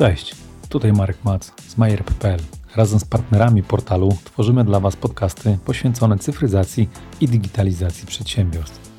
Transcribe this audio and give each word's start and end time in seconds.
Cześć, 0.00 0.34
tutaj 0.68 0.92
Marek 0.92 1.24
Mac 1.24 1.52
z 1.68 1.76
Majer.pl. 1.76 2.40
Razem 2.76 3.00
z 3.00 3.04
partnerami 3.04 3.62
portalu 3.62 4.16
tworzymy 4.24 4.64
dla 4.64 4.80
Was 4.80 4.96
podcasty 4.96 5.58
poświęcone 5.64 6.18
cyfryzacji 6.18 6.88
i 7.20 7.28
digitalizacji 7.28 8.06
przedsiębiorstw. 8.06 8.90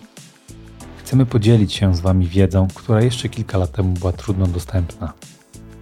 Chcemy 0.97 1.25
podzielić 1.25 1.73
się 1.73 1.95
z 1.95 1.99
Wami 1.99 2.27
wiedzą, 2.27 2.67
która 2.73 3.01
jeszcze 3.01 3.29
kilka 3.29 3.57
lat 3.57 3.71
temu 3.71 3.93
była 3.93 4.11
trudno 4.11 4.47
dostępna. 4.47 5.13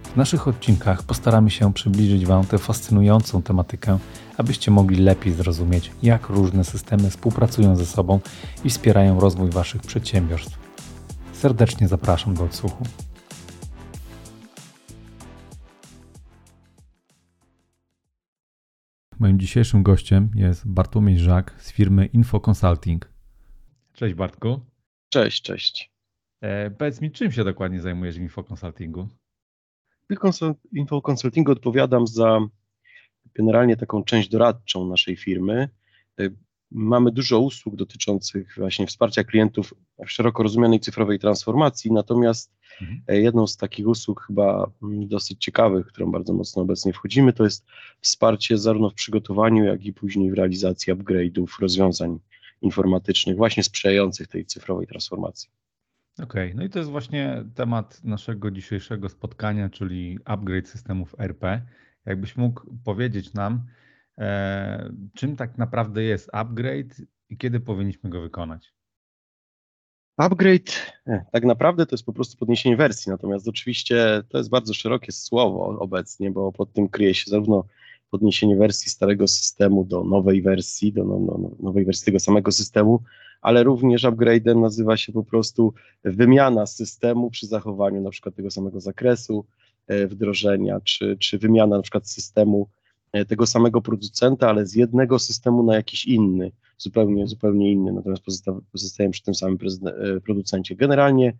W 0.02 0.16
naszych 0.16 0.48
odcinkach 0.48 1.02
postaramy 1.02 1.50
się 1.50 1.72
przybliżyć 1.72 2.26
Wam 2.26 2.44
tę 2.44 2.58
fascynującą 2.58 3.42
tematykę, 3.42 3.98
abyście 4.36 4.70
mogli 4.70 4.96
lepiej 5.02 5.32
zrozumieć, 5.32 5.90
jak 6.02 6.28
różne 6.28 6.64
systemy 6.64 7.10
współpracują 7.10 7.76
ze 7.76 7.86
sobą 7.86 8.20
i 8.64 8.70
wspierają 8.70 9.20
rozwój 9.20 9.50
Waszych 9.50 9.82
przedsiębiorstw. 9.82 10.58
Serdecznie 11.32 11.88
zapraszam 11.88 12.34
do 12.34 12.44
odsłuchu. 12.44 12.84
Moim 19.20 19.40
dzisiejszym 19.40 19.82
gościem 19.82 20.30
jest 20.34 20.68
Bartłomiej 20.68 21.18
Żak 21.18 21.54
z 21.58 21.72
firmy 21.72 22.06
Info 22.06 22.40
Consulting. 22.48 23.12
Cześć 23.92 24.14
Bartku. 24.14 24.60
Cześć, 25.08 25.42
cześć. 25.42 25.92
E, 26.40 26.70
powiedz 26.70 27.00
mi, 27.00 27.10
czym 27.10 27.32
się 27.32 27.44
dokładnie 27.44 27.80
zajmujesz 27.80 28.18
w 28.18 28.20
Info 28.20 28.44
Consultingu? 28.44 29.08
W 30.10 30.76
Info 30.76 31.02
Consultingu 31.02 31.52
odpowiadam 31.52 32.06
za 32.06 32.40
generalnie 33.34 33.76
taką 33.76 34.04
część 34.04 34.28
doradczą 34.28 34.86
naszej 34.86 35.16
firmy. 35.16 35.68
Mamy 36.70 37.12
dużo 37.12 37.40
usług 37.40 37.76
dotyczących 37.76 38.54
właśnie 38.56 38.86
wsparcia 38.86 39.24
klientów 39.24 39.74
w 40.06 40.10
szeroko 40.10 40.42
rozumianej 40.42 40.80
cyfrowej 40.80 41.18
transformacji, 41.18 41.92
natomiast 41.92 42.52
mhm. 42.80 43.02
E, 43.06 43.20
jedną 43.20 43.46
z 43.46 43.56
takich 43.56 43.88
usług 43.88 44.24
chyba 44.26 44.70
mm, 44.82 45.08
dosyć 45.08 45.44
ciekawych, 45.44 45.86
którą 45.86 46.10
bardzo 46.10 46.32
mocno 46.32 46.62
obecnie 46.62 46.92
wchodzimy, 46.92 47.32
to 47.32 47.44
jest 47.44 47.66
wsparcie 48.00 48.58
zarówno 48.58 48.90
w 48.90 48.94
przygotowaniu, 48.94 49.64
jak 49.64 49.84
i 49.84 49.92
później 49.92 50.30
w 50.30 50.34
realizacji 50.34 50.92
upgrade'ów, 50.92 51.46
rozwiązań 51.60 52.18
informatycznych, 52.62 53.36
właśnie 53.36 53.62
sprzyjających 53.62 54.28
tej 54.28 54.46
cyfrowej 54.46 54.86
transformacji. 54.86 55.50
Okej, 56.22 56.46
okay, 56.46 56.54
no 56.54 56.64
i 56.64 56.70
to 56.70 56.78
jest 56.78 56.90
właśnie 56.90 57.44
temat 57.54 58.04
naszego 58.04 58.50
dzisiejszego 58.50 59.08
spotkania, 59.08 59.70
czyli 59.70 60.18
upgrade 60.24 60.68
systemów 60.68 61.14
RP. 61.18 61.62
Jakbyś 62.06 62.36
mógł 62.36 62.76
powiedzieć 62.84 63.34
nam, 63.34 63.62
czym 65.14 65.36
tak 65.36 65.58
naprawdę 65.58 66.02
jest 66.02 66.30
upgrade 66.32 67.00
i 67.30 67.36
kiedy 67.36 67.60
powinniśmy 67.60 68.10
go 68.10 68.20
wykonać? 68.20 68.72
Upgrade 70.16 70.92
e, 71.06 71.24
tak 71.32 71.44
naprawdę 71.44 71.86
to 71.86 71.94
jest 71.94 72.04
po 72.04 72.12
prostu 72.12 72.36
podniesienie 72.36 72.76
wersji, 72.76 73.10
natomiast 73.10 73.48
oczywiście 73.48 74.22
to 74.28 74.38
jest 74.38 74.50
bardzo 74.50 74.74
szerokie 74.74 75.12
słowo 75.12 75.78
obecnie, 75.78 76.30
bo 76.30 76.52
pod 76.52 76.72
tym 76.72 76.88
kryje 76.88 77.14
się 77.14 77.30
zarówno 77.30 77.64
podniesienie 78.10 78.56
wersji 78.56 78.90
starego 78.90 79.28
systemu 79.28 79.84
do 79.84 80.04
nowej 80.04 80.42
wersji, 80.42 80.92
do 80.92 81.04
no, 81.04 81.18
no, 81.18 81.38
no 81.38 81.50
nowej 81.60 81.84
wersji 81.84 82.04
tego 82.04 82.20
samego 82.20 82.52
systemu, 82.52 83.02
ale 83.40 83.62
również 83.62 84.04
upgrade'em 84.04 84.60
nazywa 84.60 84.96
się 84.96 85.12
po 85.12 85.24
prostu 85.24 85.74
wymiana 86.04 86.66
systemu 86.66 87.30
przy 87.30 87.46
zachowaniu 87.46 88.00
na 88.00 88.10
przykład 88.10 88.34
tego 88.34 88.50
samego 88.50 88.80
zakresu 88.80 89.46
e, 89.86 90.06
wdrożenia, 90.06 90.80
czy, 90.80 91.16
czy 91.18 91.38
wymiana 91.38 91.76
na 91.76 91.82
przykład 91.82 92.08
systemu 92.08 92.68
e, 92.68 92.79
tego 93.28 93.46
samego 93.46 93.80
producenta, 93.80 94.48
ale 94.48 94.66
z 94.66 94.74
jednego 94.74 95.18
systemu 95.18 95.62
na 95.62 95.74
jakiś 95.74 96.06
inny, 96.06 96.52
zupełnie, 96.78 97.26
zupełnie 97.26 97.72
inny, 97.72 97.92
natomiast 97.92 98.22
pozostajemy 98.72 99.12
przy 99.12 99.22
tym 99.22 99.34
samym 99.34 99.58
e, 99.86 100.20
producencie. 100.20 100.76
Generalnie 100.76 101.32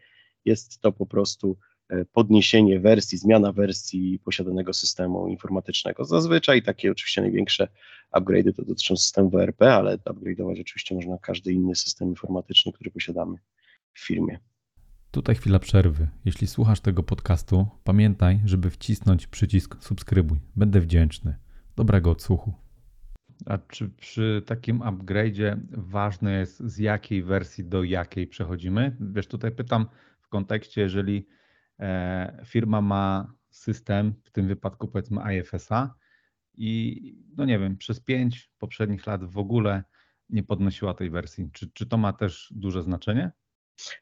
jest 0.45 0.81
to 0.81 0.93
po 0.93 1.07
prostu 1.07 1.57
E, 1.91 2.05
podniesienie 2.05 2.81
wersji, 2.81 3.19
zmiana 3.19 3.53
wersji 3.53 4.19
posiadanego 4.25 4.73
systemu 4.73 5.29
informatycznego. 5.29 6.05
Zazwyczaj 6.05 6.63
takie 6.63 6.91
oczywiście 6.91 7.21
największe 7.21 7.69
upgrade'y 8.13 8.55
to 8.55 8.65
dotyczą 8.65 8.97
systemu 8.97 9.31
WRP, 9.31 9.75
ale 9.75 9.97
upgrade'ować 9.97 10.61
oczywiście 10.61 10.95
można 10.95 11.19
każdy 11.19 11.53
inny 11.53 11.75
system 11.75 12.09
informatyczny, 12.09 12.73
który 12.73 12.91
posiadamy 12.91 13.37
w 13.93 14.01
firmie. 14.01 14.39
Tutaj 15.11 15.35
chwila 15.35 15.59
przerwy. 15.59 16.09
Jeśli 16.25 16.47
słuchasz 16.47 16.81
tego 16.81 17.03
podcastu, 17.03 17.67
pamiętaj, 17.85 18.41
żeby 18.45 18.71
wcisnąć 18.71 19.27
przycisk 19.27 19.77
subskrybuj. 19.81 20.39
Będę 20.57 20.81
wdzięczny. 20.81 21.37
Dobrego 21.81 22.11
odsłuchu. 22.11 22.55
A 23.47 23.59
czy 23.59 23.89
przy 23.89 24.43
takim 24.47 24.79
upgrade'zie 24.79 25.57
ważne 25.71 26.33
jest 26.33 26.61
z 26.61 26.79
jakiej 26.79 27.23
wersji 27.23 27.65
do 27.65 27.83
jakiej 27.83 28.27
przechodzimy? 28.27 28.97
Wiesz, 29.01 29.27
tutaj 29.27 29.51
pytam 29.51 29.87
w 30.21 30.29
kontekście, 30.29 30.81
jeżeli 30.81 31.27
E, 31.81 32.43
firma 32.47 32.81
ma 32.81 33.33
system, 33.51 34.15
w 34.25 34.31
tym 34.31 34.49
wypadku 34.49 34.89
powiedzmy 34.89 35.21
IFS-a 35.35 35.95
i 36.55 37.01
no 37.37 37.45
nie 37.45 37.59
wiem, 37.59 37.77
przez 37.77 38.01
pięć 38.01 38.53
poprzednich 38.59 39.07
lat 39.07 39.25
w 39.25 39.39
ogóle 39.39 39.85
nie 40.29 40.43
podnosiła 40.43 40.95
tej 40.95 41.11
wersji. 41.11 41.51
Czy, 41.53 41.71
czy 41.73 41.87
to 41.87 41.97
ma 41.97 42.13
też 42.13 42.53
duże 42.57 42.83
znaczenie? 42.83 43.33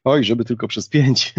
Oj, 0.04 0.24
żeby 0.24 0.44
tylko 0.44 0.68
przez 0.68 0.88
pięć. 0.88 1.34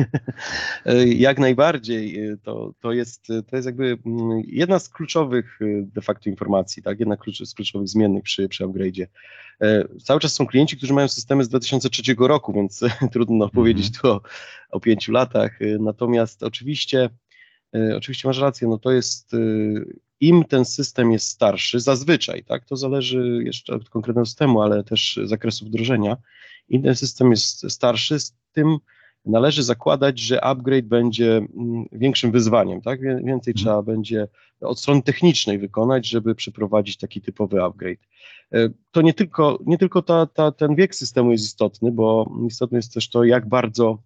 Jak 1.15 1.39
najbardziej. 1.39 2.19
To, 2.43 2.73
to, 2.79 2.91
jest, 2.91 3.27
to 3.27 3.55
jest 3.55 3.65
jakby 3.65 3.97
mm, 4.05 4.41
jedna 4.45 4.79
z 4.79 4.89
kluczowych 4.89 5.61
y, 5.61 5.83
de 5.93 6.01
facto 6.01 6.29
informacji, 6.29 6.83
tak? 6.83 6.99
jedna 6.99 7.17
z 7.45 7.53
kluczowych 7.53 7.87
zmiennych 7.87 8.23
przy, 8.23 8.49
przy 8.49 8.63
upgrade'zie. 8.63 9.05
Cały 10.03 10.19
czas 10.19 10.33
są 10.33 10.47
klienci, 10.47 10.77
którzy 10.77 10.93
mają 10.93 11.07
systemy 11.07 11.43
z 11.43 11.49
2003 11.49 12.15
roku, 12.19 12.53
więc 12.53 12.79
trudno 13.13 13.35
mm 13.35 13.47
-hmm. 13.47 13.55
powiedzieć 13.55 13.99
tu 13.99 14.07
o, 14.07 14.21
o 14.71 14.79
pięciu 14.79 15.11
latach. 15.11 15.61
Y, 15.61 15.77
natomiast 15.81 16.43
oczywiście, 16.43 17.09
y, 17.75 17.95
oczywiście 17.97 18.27
masz 18.27 18.39
rację, 18.39 18.67
no 18.67 18.77
to 18.77 18.91
jest 18.91 19.35
im 20.19 20.43
ten 20.43 20.65
system 20.65 21.11
jest 21.11 21.27
starszy, 21.27 21.79
zazwyczaj, 21.79 22.43
tak, 22.43 22.65
to 22.65 22.75
zależy 22.75 23.41
jeszcze 23.45 23.75
od 23.75 23.89
konkretnego 23.89 24.25
systemu, 24.25 24.61
ale 24.61 24.83
też 24.83 25.19
zakresu 25.23 25.65
wdrożenia, 25.65 26.17
im 26.69 26.83
ten 26.83 26.95
system 26.95 27.31
jest 27.31 27.71
starszy, 27.71 28.19
z 28.19 28.35
tym 28.51 28.77
należy 29.25 29.63
zakładać, 29.63 30.19
że 30.19 30.43
upgrade 30.43 30.85
będzie 30.85 31.37
mm, 31.37 31.85
większym 31.91 32.31
wyzwaniem, 32.31 32.81
tak? 32.81 33.01
Więcej 33.01 33.51
mhm. 33.51 33.55
trzeba 33.55 33.81
będzie 33.81 34.27
od 34.61 34.79
strony 34.79 35.01
technicznej 35.01 35.59
wykonać, 35.59 36.07
żeby 36.07 36.35
przeprowadzić 36.35 36.97
taki 36.97 37.21
typowy 37.21 37.63
upgrade. 37.63 37.99
E, 38.53 38.69
to 38.91 39.01
nie 39.01 39.13
tylko, 39.13 39.59
nie 39.65 39.77
tylko 39.77 40.01
ta, 40.01 40.25
ta, 40.25 40.51
ten 40.51 40.75
wiek 40.75 40.95
systemu 40.95 41.31
jest 41.31 41.45
istotny, 41.45 41.91
bo 41.91 42.31
istotne 42.47 42.77
jest 42.77 42.93
też 42.93 43.09
to, 43.09 43.23
jak 43.23 43.49
bardzo 43.49 44.03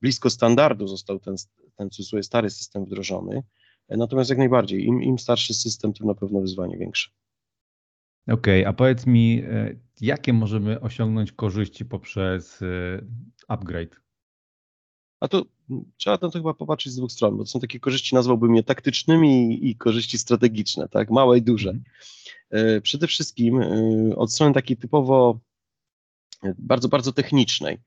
blisko 0.00 0.30
standardu 0.30 0.86
został 0.86 1.18
ten, 1.18 1.34
ten 1.76 1.88
stary 2.22 2.50
system 2.50 2.84
wdrożony. 2.84 3.42
E, 3.88 3.96
natomiast 3.96 4.30
jak 4.30 4.38
najbardziej, 4.38 4.84
im, 4.84 5.02
im 5.02 5.18
starszy 5.18 5.54
system, 5.54 5.92
tym 5.92 6.06
na 6.06 6.14
pewno 6.14 6.40
wyzwanie 6.40 6.78
większe. 6.78 7.10
Okej, 8.28 8.60
okay, 8.62 8.68
a 8.68 8.72
powiedz 8.72 9.06
mi, 9.06 9.42
e, 9.50 9.76
jakie 10.00 10.32
możemy 10.32 10.80
osiągnąć 10.80 11.32
korzyści 11.32 11.84
poprzez 11.84 12.62
e, 12.62 12.66
upgrade? 13.48 14.00
A 15.20 15.28
to 15.28 15.44
trzeba 15.96 16.18
na 16.22 16.30
to 16.30 16.38
chyba 16.38 16.54
popatrzeć 16.54 16.92
z 16.92 16.96
dwóch 16.96 17.12
stron, 17.12 17.36
bo 17.36 17.44
to 17.44 17.50
są 17.50 17.60
takie 17.60 17.80
korzyści, 17.80 18.14
nazwałbym 18.14 18.56
je 18.56 18.62
taktycznymi 18.62 19.66
i 19.68 19.76
korzyści 19.76 20.18
strategiczne, 20.18 20.88
tak, 20.88 21.10
małe 21.10 21.38
i 21.38 21.42
duże. 21.42 21.70
Mm. 22.50 22.82
Przede 22.82 23.06
wszystkim 23.06 23.60
od 24.16 24.32
strony 24.32 24.54
takiej 24.54 24.76
typowo 24.76 25.40
bardzo, 26.58 26.88
bardzo 26.88 27.12
technicznej. 27.12 27.78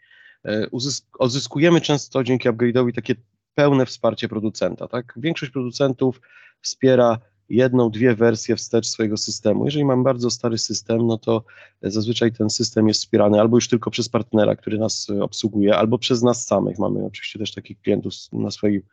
Odzyskujemy 1.20 1.82
często 1.82 2.24
dzięki 2.24 2.50
upgrade'owi 2.50 2.94
takie 2.94 3.16
pełne 3.56 3.86
wsparcie 3.86 4.30
producenta, 4.30 4.88
tak. 4.88 5.14
Większość 5.18 5.52
producentów 5.52 6.22
wspiera 6.62 7.20
jedną, 7.52 7.90
dwie 7.90 8.16
wersje 8.16 8.56
wstecz 8.56 8.88
swojego 8.88 9.18
systemu. 9.18 9.66
Jeżeli 9.66 9.86
mam 9.86 10.04
bardzo 10.04 10.30
stary 10.30 10.58
system, 10.58 11.08
no 11.08 11.18
to 11.18 11.44
zazwyczaj 11.82 12.32
ten 12.32 12.50
system 12.50 12.88
jest 12.88 13.00
wspierany 13.00 13.40
albo 13.40 13.58
już 13.58 13.68
tylko 13.68 13.92
przez 13.92 14.10
partnera, 14.10 14.56
który 14.56 14.78
nas 14.78 15.08
obsługuje, 15.22 15.76
albo 15.76 15.98
przez 15.98 16.24
nas 16.24 16.46
samych. 16.46 16.80
Mamy 16.80 17.06
oczywiście 17.06 17.40
też 17.40 17.54
takich 17.54 17.82
klientów 17.82 18.14
na 18.34 18.52
swojej, 18.52 18.84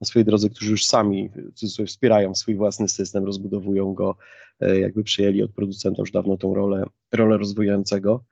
na 0.00 0.06
swojej 0.06 0.26
drodze, 0.26 0.50
którzy 0.50 0.70
już 0.70 0.84
sami 0.84 1.30
wspierają 1.86 2.34
swój 2.34 2.54
własny 2.54 2.88
system, 2.88 3.24
rozbudowują 3.24 3.94
go, 3.94 4.16
e, 4.60 4.80
jakby 4.80 5.04
przejęli 5.04 5.42
od 5.42 5.52
producenta 5.52 6.02
już 6.02 6.10
dawno 6.10 6.36
tą 6.36 6.54
rolę, 6.54 6.84
rolę 7.12 7.38
rozwijającego. 7.38 8.24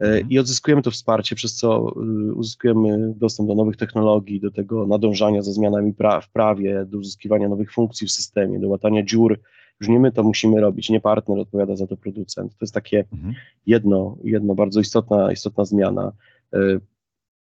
E, 0.00 0.04
mhm. 0.04 0.30
i 0.30 0.38
odzyskujemy 0.38 0.82
to 0.82 0.90
wsparcie, 0.90 1.36
przez 1.36 1.54
co 1.54 1.92
y, 2.28 2.34
uzyskujemy 2.34 3.14
dostęp 3.16 3.48
do 3.48 3.54
nowych 3.54 3.76
technologii, 3.76 4.40
do 4.40 4.50
tego 4.50 4.86
nadążania 4.86 5.42
za 5.42 5.52
zmianami 5.52 5.94
pra 5.94 6.20
w 6.20 6.30
prawie, 6.30 6.84
do 6.84 6.98
uzyskiwania 6.98 7.48
nowych 7.48 7.72
funkcji 7.72 8.06
w 8.06 8.12
systemie, 8.12 8.60
do 8.60 8.68
łatania 8.68 9.02
dziur. 9.02 9.40
Już 9.80 9.88
nie 9.88 10.00
my 10.00 10.12
to 10.12 10.22
musimy 10.22 10.60
robić, 10.60 10.90
nie 10.90 11.00
partner 11.00 11.38
odpowiada 11.38 11.76
za 11.76 11.86
to 11.86 11.96
producent. 11.96 12.52
To 12.52 12.58
jest 12.60 12.74
takie 12.74 13.04
mhm. 13.12 13.34
jedno, 13.66 14.16
jedno 14.24 14.54
bardzo 14.54 14.80
istotna, 14.80 15.32
istotna 15.32 15.64
zmiana. 15.64 16.12
E, 16.52 16.58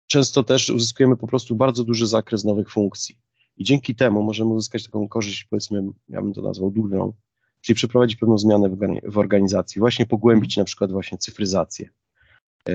często 0.07 0.43
też 0.43 0.71
uzyskujemy 0.71 1.17
po 1.17 1.27
prostu 1.27 1.57
bardzo 1.57 1.85
duży 1.85 2.07
zakres 2.07 2.45
nowych 2.45 2.71
funkcji 2.71 3.19
i 3.57 3.65
dzięki 3.65 3.95
temu 3.95 4.23
możemy 4.23 4.51
uzyskać 4.51 4.85
taką 4.85 5.09
korzyść, 5.09 5.45
powiedzmy, 5.45 5.83
ja 6.09 6.23
bym 6.23 6.33
to 6.33 6.43
nazwał 6.43 6.71
dużą, 6.71 7.13
czyli 7.61 7.77
przeprowadzić 7.77 8.17
pewną 8.17 8.39
zmianę 8.39 8.77
w 9.03 9.19
organizacji, 9.19 9.79
właśnie 9.79 10.07
pogłębić 10.07 10.57
na 10.57 10.65
przykład 10.65 10.93
właśnie 10.93 11.19
cyfryzację 11.19 11.89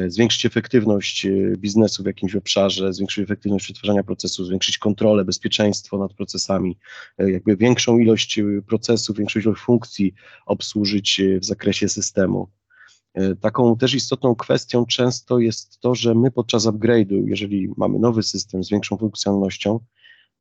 zwiększyć 0.07 0.45
efektywność 0.45 1.25
e, 1.25 1.29
biznesu 1.57 2.03
w 2.03 2.05
jakimś 2.05 2.35
obszarze, 2.35 2.93
zwiększyć 2.93 3.23
efektywność 3.23 3.65
przetwarzania 3.65 4.03
procesu, 4.03 4.45
zwiększyć 4.45 4.77
kontrolę, 4.77 5.25
bezpieczeństwo 5.25 5.97
nad 5.97 6.13
procesami, 6.13 6.77
e, 7.17 7.31
jakby 7.31 7.57
większą 7.57 7.99
ilość 7.99 8.39
procesów, 8.67 9.17
większą 9.17 9.39
ilość 9.39 9.61
funkcji 9.61 10.13
obsłużyć 10.45 11.21
w 11.41 11.45
zakresie 11.45 11.89
systemu. 11.89 12.49
Taką 13.41 13.77
też 13.77 13.93
istotną 13.93 14.35
kwestią 14.35 14.85
często 14.85 15.39
jest 15.39 15.79
to, 15.79 15.95
że 15.95 16.15
my 16.15 16.31
podczas 16.31 16.63
upgrade'u, 16.63 17.23
jeżeli 17.27 17.69
mamy 17.77 17.99
nowy 17.99 18.23
system 18.23 18.63
z 18.63 18.69
większą 18.69 18.97
funkcjonalnością, 18.97 19.79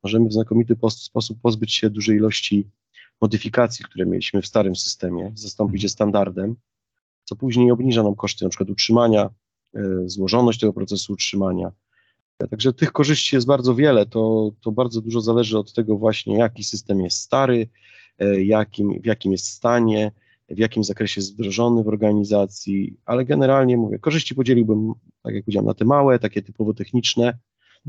możemy 0.03 0.29
w 0.29 0.32
znakomity 0.32 0.76
sposób 0.91 1.41
pozbyć 1.43 1.75
się 1.75 1.91
dużej 1.91 2.17
ilości 2.17 2.69
modyfikacji, 3.20 3.85
które 3.85 4.06
mieliśmy 4.06 4.43
w 4.43 4.46
starym 4.46 4.76
systemie, 4.76 5.32
zastąpić 5.35 5.82
je 5.82 5.88
standardem, 5.88 6.56
co 7.25 7.37
później 7.37 7.70
obniża 7.70 8.03
nam 8.03 8.14
koszty 8.14 8.44
na 8.44 8.49
przykład 8.50 8.70
utrzymania, 8.70 9.23
e, 9.23 9.31
złożoność 10.06 10.61
tego 10.61 10.72
procesu 10.72 11.12
utrzymania. 11.12 11.72
Także 12.49 12.72
tych 12.72 12.93
korzyści 12.93 13.37
jest 13.37 13.46
bardzo 13.46 13.75
wiele, 13.75 14.06
to, 14.06 14.52
to 14.61 14.72
bardzo 14.72 15.00
dużo 15.00 15.20
zależy 15.20 15.58
od 15.58 15.72
tego 15.72 15.96
właśnie, 15.96 16.38
jaki 16.38 16.64
system 16.64 17.00
jest 17.00 17.19
stary, 17.19 17.69
e, 18.19 18.44
jakim, 18.44 19.00
w 19.02 19.06
jakim 19.06 19.32
jest 19.32 19.46
stanie, 19.46 20.12
w 20.49 20.58
jakim 20.58 20.84
zakresie 20.84 21.20
jest 21.20 21.34
wdrożony 21.34 21.82
w 21.84 21.88
organizacji, 21.88 22.96
ale 23.05 23.25
generalnie 23.25 23.76
mówię, 23.76 23.99
korzyści 23.99 24.34
podzieliłbym, 24.34 24.93
tak 25.22 25.34
jak 25.34 25.44
powiedziałem, 25.44 25.67
na 25.67 25.75
te 25.75 25.84
małe, 25.84 26.19
takie 26.19 26.43
typowo 26.43 26.75
techniczne, 26.75 27.38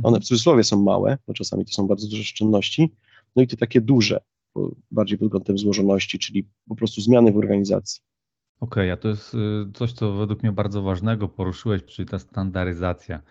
one 0.04 0.20
w 0.20 0.24
cudzysłowie 0.24 0.64
są 0.64 0.84
małe, 0.84 1.18
bo 1.28 1.34
czasami 1.34 1.66
to 1.66 1.72
są 1.72 1.88
bardzo 1.88 2.08
duże 2.08 2.22
oszczędności, 2.22 2.92
no 3.36 3.44
i 3.44 3.48
te 3.48 3.58
takie 3.58 3.82
duże, 3.82 4.20
bardziej 4.92 5.18
pod 5.18 5.32
kątem 5.32 5.58
złożoności, 5.58 6.20
czyli 6.20 6.48
po 6.70 6.76
prostu 6.76 7.02
zmiany 7.02 7.32
w 7.32 7.38
organizacji. 7.38 8.02
Okej, 8.62 8.92
a 8.92 8.98
to 8.98 9.08
jest 9.08 9.34
y, 9.34 9.38
coś, 9.74 9.94
co 9.94 10.14
według 10.14 10.44
mnie 10.44 10.52
bardzo 10.52 10.82
ważnego 10.82 11.30
poruszyłeś, 11.30 11.84
czyli 11.84 12.08
ta 12.08 12.20
standaryzacja. 12.20 13.22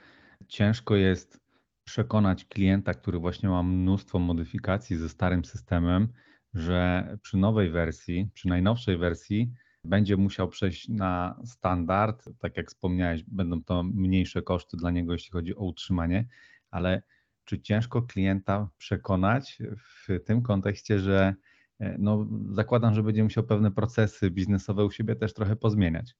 Ciężko 0.48 0.96
jest 0.96 1.40
przekonać 1.84 2.44
klienta, 2.44 2.94
który 2.94 3.18
właśnie 3.18 3.48
ma 3.48 3.62
mnóstwo 3.62 4.18
modyfikacji 4.18 4.96
ze 4.96 5.08
starym 5.08 5.44
systemem, 5.44 6.08
że 6.54 7.08
przy 7.22 7.36
nowej 7.36 7.70
wersji, 7.70 8.30
przy 8.34 8.48
najnowszej 8.48 8.98
wersji 8.98 9.52
będzie 9.84 10.16
musiał 10.16 10.48
przejść 10.48 10.88
na 10.88 11.40
standard. 11.44 12.24
Tak 12.38 12.56
jak 12.56 12.68
wspomniałeś, 12.68 13.24
będą 13.24 13.62
to 13.64 13.82
mniejsze 13.82 14.42
koszty 14.42 14.76
dla 14.76 14.90
niego, 14.90 15.12
jeśli 15.12 15.30
chodzi 15.30 15.56
o 15.56 15.60
utrzymanie, 15.64 16.28
ale 16.70 17.02
czy 17.44 17.60
ciężko 17.60 18.02
klienta 18.02 18.68
przekonać 18.78 19.58
w 19.76 20.20
tym 20.24 20.42
kontekście, 20.42 20.98
że 20.98 21.34
no, 21.98 22.26
zakładam, 22.52 22.94
że 22.94 23.02
będzie 23.02 23.24
musiał 23.24 23.44
pewne 23.44 23.70
procesy 23.70 24.30
biznesowe 24.30 24.84
u 24.84 24.90
siebie 24.90 25.16
też 25.16 25.34
trochę 25.34 25.56
pozmieniać? 25.56 26.14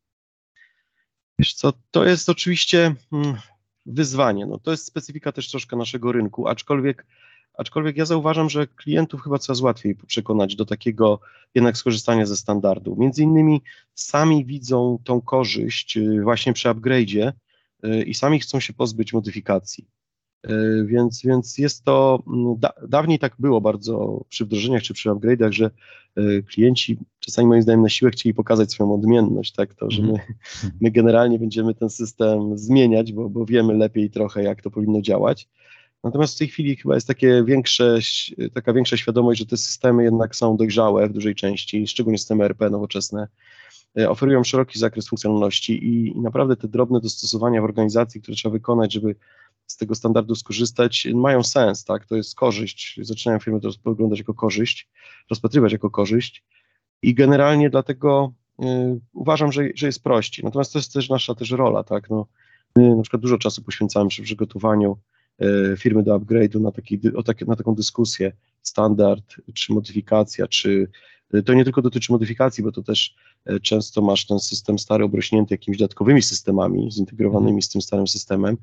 Wiesz 1.38 1.54
co, 1.54 1.72
to 1.90 2.04
jest 2.04 2.28
oczywiście 2.28 2.94
mm, 3.12 3.36
wyzwanie. 3.86 4.46
No, 4.46 4.58
to 4.58 4.70
jest 4.70 4.86
specyfika 4.86 5.32
też 5.32 5.50
troszkę 5.50 5.76
naszego 5.76 6.12
rynku, 6.12 6.48
aczkolwiek, 6.48 7.06
aczkolwiek 7.54 7.96
ja 7.96 8.04
zauważam, 8.04 8.50
że 8.50 8.66
klientów 8.66 9.22
chyba 9.22 9.38
coraz 9.38 9.60
łatwiej 9.60 9.94
przekonać 9.94 10.56
do 10.56 10.64
takiego 10.64 11.20
jednak 11.54 11.76
skorzystania 11.76 12.26
ze 12.26 12.36
standardu. 12.36 12.96
Między 12.98 13.22
innymi 13.22 13.62
sami 13.94 14.44
widzą 14.44 14.98
tą 15.04 15.20
korzyść 15.20 15.96
y, 15.96 16.22
właśnie 16.22 16.52
przy 16.52 16.68
upgrade'zie 16.68 17.32
y, 17.84 18.02
i 18.02 18.14
sami 18.14 18.40
chcą 18.40 18.60
się 18.60 18.72
pozbyć 18.72 19.12
modyfikacji. 19.12 19.88
E, 20.42 20.84
więc, 20.84 21.22
więc 21.22 21.58
jest 21.58 21.84
to, 21.84 22.22
mm, 22.26 22.54
da, 22.58 22.72
dawniej 22.88 23.18
tak 23.18 23.34
było 23.38 23.60
bardzo 23.60 24.24
przy 24.28 24.44
wdrożeniach 24.44 24.82
czy 24.82 24.94
przy 24.94 25.10
upgrade'ach, 25.10 25.52
że 25.52 25.70
e, 26.16 26.42
klienci 26.42 26.98
czasami 27.20 27.48
moim 27.48 27.62
zdaniem 27.62 27.82
na 27.82 27.88
siłę 27.88 28.10
chcieli 28.10 28.34
pokazać 28.34 28.72
swoją 28.72 28.94
odmienność, 28.94 29.52
tak, 29.52 29.74
to, 29.74 29.90
że 29.90 30.02
my, 30.02 30.08
mhm. 30.08 30.34
my 30.80 30.90
generalnie 30.90 31.38
będziemy 31.38 31.74
ten 31.74 31.90
system 31.90 32.58
zmieniać, 32.58 33.12
bo, 33.12 33.28
bo 33.28 33.46
wiemy 33.46 33.74
lepiej 33.74 34.10
trochę, 34.10 34.42
jak 34.42 34.62
to 34.62 34.70
powinno 34.70 35.00
działać. 35.00 35.48
Natomiast 36.04 36.34
w 36.34 36.38
tej 36.38 36.48
chwili 36.48 36.76
chyba 36.76 36.94
jest 36.94 37.06
takie 37.06 37.44
większe, 37.44 37.98
taka 38.54 38.72
większa 38.72 38.96
świadomość, 38.96 39.40
że 39.40 39.46
te 39.46 39.56
systemy 39.56 40.04
jednak 40.04 40.36
są 40.36 40.56
dojrzałe 40.56 41.08
w 41.08 41.12
dużej 41.12 41.34
części, 41.34 41.86
szczególnie 41.86 42.18
systemy 42.18 42.44
RP 42.44 42.70
nowoczesne, 42.70 43.28
e, 43.98 44.10
oferują 44.10 44.44
szeroki 44.44 44.78
zakres 44.78 45.08
funkcjonalności 45.08 45.84
i, 45.84 46.08
i 46.16 46.20
naprawdę 46.20 46.56
te 46.56 46.68
drobne 46.68 47.00
dostosowania 47.00 47.60
w 47.60 47.64
organizacji, 47.64 48.22
które 48.22 48.36
trzeba 48.36 48.52
wykonać, 48.52 48.92
żeby 48.92 49.14
z 49.70 49.76
tego 49.76 49.94
standardu 49.94 50.34
skorzystać, 50.34 51.08
mają 51.14 51.42
sens, 51.42 51.84
tak? 51.84 52.06
To 52.06 52.16
jest 52.16 52.34
korzyść. 52.34 53.00
Zaczynają 53.02 53.38
firmy 53.38 53.60
to 53.60 53.70
oglądać 53.84 54.18
jako 54.18 54.34
korzyść, 54.34 54.88
rozpatrywać 55.30 55.72
jako 55.72 55.90
korzyść 55.90 56.44
i 57.02 57.14
generalnie 57.14 57.70
dlatego 57.70 58.32
y, 58.62 58.64
uważam, 59.12 59.52
że, 59.52 59.62
że 59.74 59.86
jest 59.86 60.02
prościej. 60.02 60.44
Natomiast 60.44 60.72
to 60.72 60.78
jest 60.78 60.92
też 60.92 61.08
nasza 61.08 61.34
też 61.34 61.50
rola, 61.50 61.84
tak? 61.84 62.10
No, 62.10 62.26
my 62.76 62.96
na 62.96 63.02
przykład 63.02 63.22
dużo 63.22 63.38
czasu 63.38 63.62
poświęcamy 63.62 64.10
przy 64.10 64.22
przygotowaniu 64.22 64.98
y, 65.42 65.76
firmy 65.78 66.02
do 66.02 66.18
upgrade'u 66.18 66.60
na, 66.60 66.72
taki, 66.72 67.00
o 67.16 67.22
taki, 67.22 67.44
na 67.44 67.56
taką 67.56 67.74
dyskusję, 67.74 68.32
standard, 68.62 69.36
czy 69.54 69.72
modyfikacja, 69.72 70.46
czy 70.46 70.90
to 71.44 71.54
nie 71.54 71.64
tylko 71.64 71.82
dotyczy 71.82 72.12
modyfikacji, 72.12 72.64
bo 72.64 72.72
to 72.72 72.82
też 72.82 73.14
e, 73.46 73.60
często 73.60 74.02
masz 74.02 74.26
ten 74.26 74.40
system 74.40 74.78
stary 74.78 75.04
obrośnięty 75.04 75.54
jakimiś 75.54 75.78
dodatkowymi 75.78 76.22
systemami 76.22 76.92
zintegrowanymi 76.92 77.62
z 77.62 77.68
tym 77.68 77.82
starym 77.82 78.06
systemem 78.06 78.56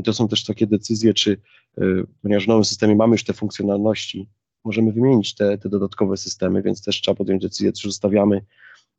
i 0.00 0.02
to 0.02 0.12
są 0.12 0.28
też 0.28 0.44
takie 0.44 0.66
decyzje, 0.66 1.14
czy 1.14 1.40
e, 1.78 1.82
ponieważ 2.22 2.44
w 2.44 2.48
nowym 2.48 2.64
systemie 2.64 2.96
mamy 2.96 3.14
już 3.14 3.24
te 3.24 3.32
funkcjonalności, 3.32 4.28
możemy 4.64 4.92
wymienić 4.92 5.34
te, 5.34 5.58
te 5.58 5.68
dodatkowe 5.68 6.16
systemy, 6.16 6.62
więc 6.62 6.82
też 6.82 7.00
trzeba 7.00 7.14
podjąć 7.14 7.42
decyzję, 7.42 7.72
czy 7.72 7.88
zostawiamy 7.88 8.44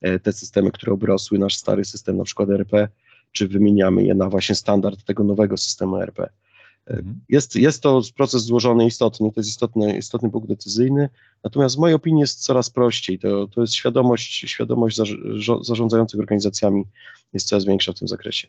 e, 0.02 0.20
te 0.20 0.34
systemy, 0.34 0.72
które 0.72 0.94
obrosły 0.94 1.40
nasz 1.40 1.56
stary 1.58 1.86
system, 1.86 2.18
na 2.18 2.24
przykład 2.24 2.50
RP, 2.50 2.88
czy 3.32 3.48
wymieniamy 3.48 4.04
je 4.04 4.16
na 4.16 4.30
właśnie 4.30 4.56
standard 4.56 5.04
tego 5.04 5.24
nowego 5.24 5.58
systemu 5.58 5.98
RP. 5.98 6.30
Mhm. 6.88 7.22
Jest, 7.30 7.56
jest 7.56 7.84
to 7.84 8.02
proces 8.16 8.44
złożony, 8.44 8.86
istotny, 8.86 9.32
to 9.32 9.40
jest 9.40 9.50
istotny, 9.50 9.98
istotny 9.98 10.32
punkt 10.32 10.48
decyzyjny, 10.48 11.10
natomiast 11.44 11.76
w 11.76 11.80
mojej 11.80 11.96
opinii 11.96 12.22
jest 12.22 12.44
coraz 12.44 12.70
prościej. 12.70 13.20
To, 13.20 13.48
to 13.48 13.62
jest 13.62 13.74
świadomość, 13.74 14.50
świadomość 14.50 14.98
zarządzających 15.62 16.20
organizacjami 16.20 16.84
jest 17.34 17.48
coraz 17.48 17.66
większa 17.66 17.94
w 17.94 18.00
tym 18.00 18.08
zakresie. 18.08 18.48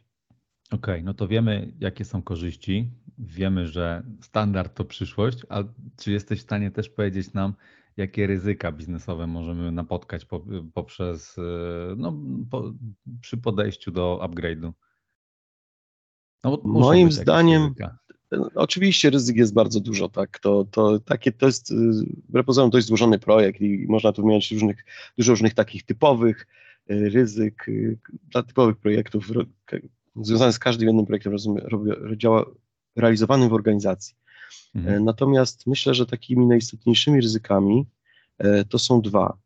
Okej, 0.71 0.95
okay, 0.95 1.03
no 1.03 1.15
to 1.15 1.29
wiemy, 1.29 1.73
jakie 1.81 2.05
są 2.05 2.23
korzyści, 2.23 2.91
wiemy, 3.19 3.67
że 3.67 4.03
standard 4.21 4.75
to 4.75 4.85
przyszłość, 4.85 5.39
a 5.49 5.63
czy 5.97 6.13
jesteś 6.13 6.39
w 6.39 6.43
stanie 6.43 6.71
też 6.71 6.89
powiedzieć 6.89 7.33
nam, 7.33 7.55
jakie 7.97 8.27
ryzyka 8.27 8.73
biznesowe 8.73 9.27
możemy 9.27 9.73
napotkać 9.73 10.27
poprzez, 10.75 11.37
no, 11.97 12.15
po, 12.51 12.73
przy 13.21 13.37
podejściu 13.37 13.91
do 13.91 14.21
upgrade'u? 14.23 14.73
No, 16.45 16.61
Moim 16.65 17.13
zdaniem, 17.13 17.63
ryzyka. 17.63 17.99
Oczywiście 18.55 19.11
ryzyk 19.11 19.37
jest 19.37 19.55
bardzo 19.55 19.81
dużo, 19.81 20.09
tak. 20.09 20.39
To, 20.39 20.65
to, 20.71 21.01
takie, 21.01 21.33
to 21.33 21.47
jest 21.47 21.75
wbrew 22.29 22.47
pozorom 22.47 22.71
dość 22.71 22.87
złożony 22.87 23.19
projekt 23.19 23.61
i 23.61 23.87
można 23.89 24.13
tu 24.13 24.23
wymieniać 24.23 24.51
różnych, 24.51 24.85
dużo 25.19 25.33
różnych 25.33 25.55
takich 25.55 25.83
typowych 25.83 26.47
y, 26.91 27.11
ryzyk 27.11 27.69
y, 27.69 27.99
dla 28.31 28.43
typowych 28.43 28.77
projektów 28.77 29.29
związanych 30.17 30.55
z 30.55 30.59
każdym 30.59 30.87
jednym 30.89 31.07
projektem 31.07 31.37
działa, 32.17 32.47
realizowanym 32.97 33.49
w 33.49 33.53
organizacji. 33.53 34.15
Mhm. 34.75 34.95
E, 34.95 35.01
natomiast 35.01 35.67
myślę, 35.67 35.95
że 35.95 36.07
takimi 36.07 36.47
najistotniejszymi 36.47 37.21
ryzykami 37.21 37.87
e, 38.39 38.65
to 38.65 38.79
są 38.79 39.01
dwa. 39.01 39.39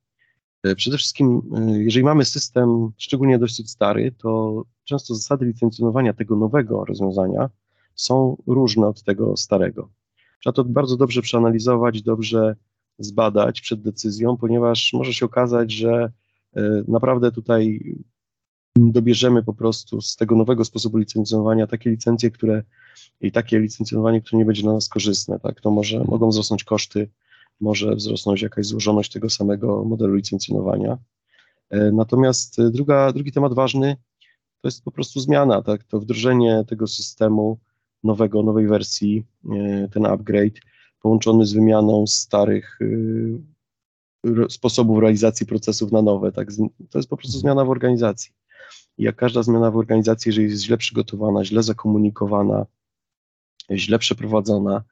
E, 0.62 0.74
przede 0.74 0.96
wszystkim, 0.96 1.42
jeżeli 1.78 2.04
mamy 2.04 2.24
system 2.24 2.92
szczególnie 2.98 3.38
dosyć 3.38 3.70
stary, 3.70 4.12
to 4.18 4.62
często 4.84 5.14
zasady 5.14 5.46
licencjonowania 5.46 6.12
tego 6.12 6.36
nowego 6.36 6.84
rozwiązania 6.84 7.50
są 7.94 8.42
różne 8.46 8.86
od 8.86 9.02
tego 9.02 9.36
starego. 9.36 9.90
Trzeba 10.40 10.54
to 10.54 10.64
bardzo 10.64 10.96
dobrze 10.96 11.22
przeanalizować, 11.22 12.02
dobrze 12.02 12.56
zbadać 12.98 13.60
przed 13.60 13.82
decyzją, 13.82 14.36
ponieważ 14.36 14.92
może 14.92 15.12
się 15.12 15.26
okazać, 15.26 15.72
że 15.72 16.12
e, 16.56 16.82
naprawdę 16.88 17.32
tutaj 17.32 17.80
dobierzemy 18.76 19.42
po 19.42 19.54
prostu 19.54 20.00
z 20.00 20.16
tego 20.16 20.36
nowego 20.36 20.64
sposobu 20.64 20.98
licencjonowania 20.98 21.66
takie 21.66 21.90
licencje, 21.90 22.30
które 22.30 22.62
i 23.20 23.32
takie 23.32 23.58
licencjonowanie, 23.58 24.20
które 24.20 24.38
nie 24.38 24.44
będzie 24.44 24.62
dla 24.62 24.72
nas 24.72 24.88
korzystne, 24.88 25.40
tak, 25.40 25.60
to 25.60 25.70
może 25.70 26.04
mogą 26.04 26.28
wzrosnąć 26.28 26.64
koszty, 26.64 27.10
może 27.60 27.94
wzrosnąć 27.94 28.42
jakaś 28.42 28.66
złożoność 28.66 29.12
tego 29.12 29.30
samego 29.30 29.84
modelu 29.84 30.14
licencjonowania. 30.14 30.98
E, 31.70 31.92
natomiast 31.92 32.58
e, 32.58 32.70
druga, 32.70 33.12
drugi 33.12 33.32
temat 33.32 33.54
ważny 33.54 33.96
to 34.60 34.68
jest 34.68 34.84
po 34.84 34.90
prostu 34.90 35.20
zmiana, 35.20 35.62
tak, 35.62 35.84
to 35.84 36.00
wdrożenie 36.00 36.64
tego 36.68 36.86
systemu 36.86 37.58
nowego, 38.04 38.42
nowej 38.42 38.66
wersji, 38.66 39.24
e, 39.52 39.88
ten 39.88 40.06
upgrade, 40.06 40.60
połączony 41.00 41.46
z 41.46 41.52
wymianą 41.52 42.06
starych 42.06 42.78
e, 44.26 44.50
sposobów 44.50 44.98
realizacji 44.98 45.46
procesów 45.46 45.92
na 45.92 46.02
nowe. 46.02 46.32
Tak? 46.32 46.48
To 46.90 46.98
jest 46.98 47.08
po 47.08 47.16
prostu 47.16 47.38
zmiana 47.38 47.64
w 47.64 47.70
organizacji. 47.70 48.32
I 48.98 49.02
jak 49.02 49.16
każda 49.16 49.42
zmiana 49.42 49.70
w 49.70 49.76
organizacji, 49.76 50.28
jeżeli 50.28 50.50
jest 50.50 50.62
źle 50.62 50.76
przygotowana, 50.76 51.44
źle 51.44 51.62
zakomunikowana, 51.62 52.66
źle 53.70 53.98
przeprowadzona, 53.98 54.84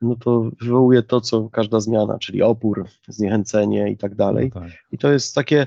no 0.00 0.16
to 0.16 0.50
wywołuje 0.60 1.02
to, 1.02 1.20
co 1.20 1.48
każda 1.48 1.80
zmiana, 1.80 2.18
czyli 2.18 2.42
opór, 2.42 2.86
zniechęcenie 3.08 3.90
i 3.90 3.96
tak 3.96 4.14
dalej. 4.14 4.50
No 4.54 4.60
tak. 4.60 4.70
I 4.92 4.98
to 4.98 5.12
jest 5.12 5.34
takie 5.34 5.66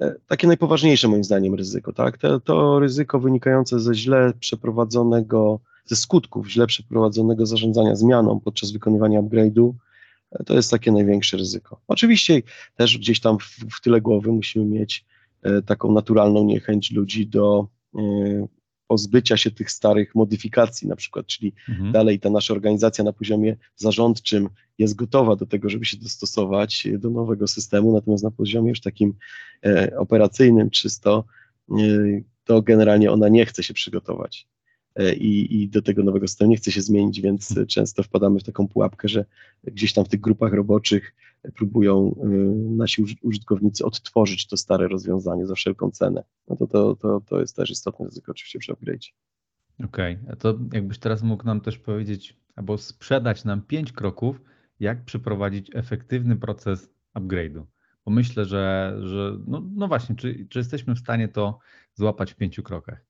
e, 0.00 0.14
takie 0.26 0.46
najpoważniejsze 0.46 1.08
moim 1.08 1.24
zdaniem 1.24 1.54
ryzyko, 1.54 1.92
tak? 1.92 2.18
To, 2.18 2.40
to 2.40 2.80
ryzyko 2.80 3.20
wynikające 3.20 3.80
ze 3.80 3.94
źle 3.94 4.32
przeprowadzonego, 4.40 5.60
ze 5.88 5.96
skutków 5.96 6.48
źle 6.48 6.66
przeprowadzonego 6.66 7.46
zarządzania 7.46 7.96
zmianą 7.96 8.40
podczas 8.40 8.70
wykonywania 8.72 9.22
upgrade'u, 9.22 9.72
e, 10.30 10.44
to 10.44 10.54
jest 10.54 10.70
takie 10.70 10.92
największe 10.92 11.36
ryzyko. 11.36 11.80
Oczywiście 11.88 12.42
też 12.76 12.98
gdzieś 12.98 13.20
tam 13.20 13.38
w, 13.38 13.76
w 13.76 13.80
tyle 13.80 14.00
głowy 14.00 14.32
musimy 14.32 14.64
mieć 14.64 15.04
e, 15.42 15.62
taką 15.62 15.92
naturalną 15.92 16.44
niechęć 16.44 16.90
ludzi 16.90 17.26
do 17.26 17.68
pozbycia 18.88 19.36
się 19.36 19.50
tych 19.50 19.70
starych 19.70 20.14
modyfikacji 20.14 20.88
na 20.88 20.96
przykład, 20.96 21.26
czyli 21.26 21.52
mhm. 21.68 21.92
dalej 21.92 22.20
ta 22.20 22.30
nasza 22.30 22.54
organizacja 22.54 23.04
na 23.04 23.12
poziomie 23.12 23.56
zarządczym 23.76 24.48
jest 24.78 24.94
gotowa 24.94 25.36
do 25.36 25.46
tego, 25.46 25.68
żeby 25.70 25.84
się 25.84 25.96
dostosować 25.96 26.88
do 26.98 27.10
nowego 27.10 27.46
systemu, 27.46 27.92
natomiast 27.92 28.24
na 28.24 28.30
poziomie 28.30 28.68
już 28.68 28.80
takim 28.80 29.14
e, 29.66 29.96
operacyjnym 29.98 30.70
czysto, 30.70 31.24
e, 31.70 31.74
to 32.44 32.62
generalnie 32.62 33.12
ona 33.12 33.28
nie 33.28 33.46
chce 33.46 33.62
się 33.62 33.74
przygotować. 33.74 34.46
E, 34.98 35.14
I, 35.14 35.62
i, 35.62 35.68
do 35.68 35.82
tego 35.82 36.02
nowego 36.02 36.28
systemu 36.28 36.50
nie 36.50 36.56
chce 36.56 36.72
się 36.72 36.82
zmienić, 36.82 37.20
więc 37.20 37.54
często 37.68 38.02
wpadamy 38.02 38.40
w 38.40 38.44
taką 38.44 38.68
pułapkę, 38.68 39.08
że 39.08 39.24
gdzieś 39.64 39.92
tam 39.92 40.04
w 40.04 40.08
tych 40.08 40.20
grupach 40.20 40.52
roboczych 40.52 41.14
próbują 41.54 42.14
y, 42.24 42.28
nasi 42.76 43.04
użytkownicy 43.22 43.84
odtworzyć 43.84 44.46
to 44.46 44.56
stare 44.56 44.88
rozwiązanie 44.88 45.46
za 45.46 45.54
wszelką 45.54 45.90
cenę. 45.90 46.24
No 46.48 46.56
to, 46.56 46.66
to, 46.66 46.96
to, 46.96 47.20
to 47.20 47.40
jest 47.40 47.56
też 47.56 47.70
istotne 47.70 48.06
ryzyko 48.06 48.32
oczywiście 48.32 48.58
przy 48.58 48.72
upgrade. 48.72 49.02
Okej, 49.84 50.18
okay. 50.22 50.32
a 50.32 50.36
to 50.36 50.58
jakbyś 50.72 50.98
teraz 50.98 51.22
mógł 51.22 51.44
nam 51.44 51.60
też 51.60 51.78
powiedzieć, 51.78 52.36
albo 52.56 52.78
sprzedać 52.78 53.44
nam 53.44 53.62
pięć 53.62 53.92
kroków, 53.92 54.40
jak 54.80 55.04
przeprowadzić 55.04 55.70
efektywny 55.74 56.36
proces 56.36 56.90
upgrade'u. 57.14 57.62
Bo 58.04 58.12
myślę, 58.12 58.44
że, 58.44 58.96
że 59.02 59.38
no, 59.46 59.62
no 59.74 59.88
właśnie, 59.88 60.16
czy, 60.16 60.46
czy 60.48 60.58
jesteśmy 60.58 60.94
w 60.94 60.98
stanie 60.98 61.28
to 61.28 61.58
złapać 61.94 62.32
w 62.32 62.36
pięciu 62.36 62.62
krokach? 62.62 63.07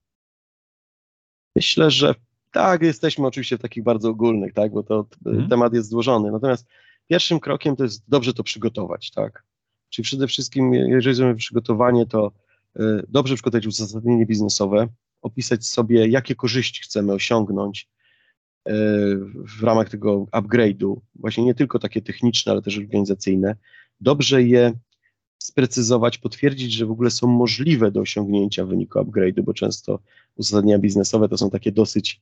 Myślę, 1.59 1.91
że 1.91 2.15
tak, 2.53 2.83
jesteśmy 2.83 3.27
oczywiście 3.27 3.59
w 3.59 3.61
takich 3.61 3.85
bardzo 3.85 4.11
ogólnych, 4.11 4.53
tak, 4.53 4.73
bo 4.73 4.83
to 4.83 5.07
hmm. 5.25 5.49
temat 5.49 5.75
jest 5.75 5.89
złożony. 5.89 6.31
Natomiast 6.31 6.67
pierwszym 7.09 7.41
krokiem 7.41 7.77
to 7.77 7.85
jest 7.85 8.05
dobrze 8.09 8.35
to 8.35 8.43
przygotować, 8.43 9.11
tak. 9.11 9.45
Czyli 9.89 10.05
przede 10.05 10.27
wszystkim, 10.27 10.75
jeżeli 10.75 11.21
mamy 11.21 11.35
przygotowanie, 11.35 12.07
to 12.07 12.33
y, 12.81 12.81
dobrze 13.09 13.35
przygotować 13.35 13.67
uzasadnienie 13.67 14.27
biznesowe, 14.27 14.89
opisać 15.23 15.67
sobie, 15.67 16.09
jakie 16.09 16.35
korzyści 16.35 16.83
chcemy 16.83 17.13
osiągnąć 17.13 17.89
y, 18.69 18.73
w 19.35 19.63
ramach 19.63 19.89
tego 19.89 20.27
upgrade'u, 20.33 20.97
właśnie 21.15 21.45
nie 21.45 21.55
tylko 21.55 21.79
takie 21.79 22.03
techniczne, 22.03 22.53
ale 22.53 22.63
też 22.63 22.79
organizacyjne. 22.79 23.57
Dobrze 24.01 24.43
je 24.43 24.73
sprecyzować, 25.39 26.19
potwierdzić, 26.19 26.73
że 26.73 26.87
w 26.87 26.91
ogóle 26.91 27.11
są 27.11 27.27
możliwe 27.27 27.91
do 27.91 28.01
osiągnięcia 28.01 28.65
w 28.65 28.69
wyniku 28.69 28.99
upgrade'u, 28.99 29.43
bo 29.43 29.55
często 29.55 29.99
uzasadnienia 30.39 30.79
biznesowe 30.79 31.29
to 31.29 31.39
są 31.39 31.51
takie 31.51 31.73
dosyć 31.73 32.21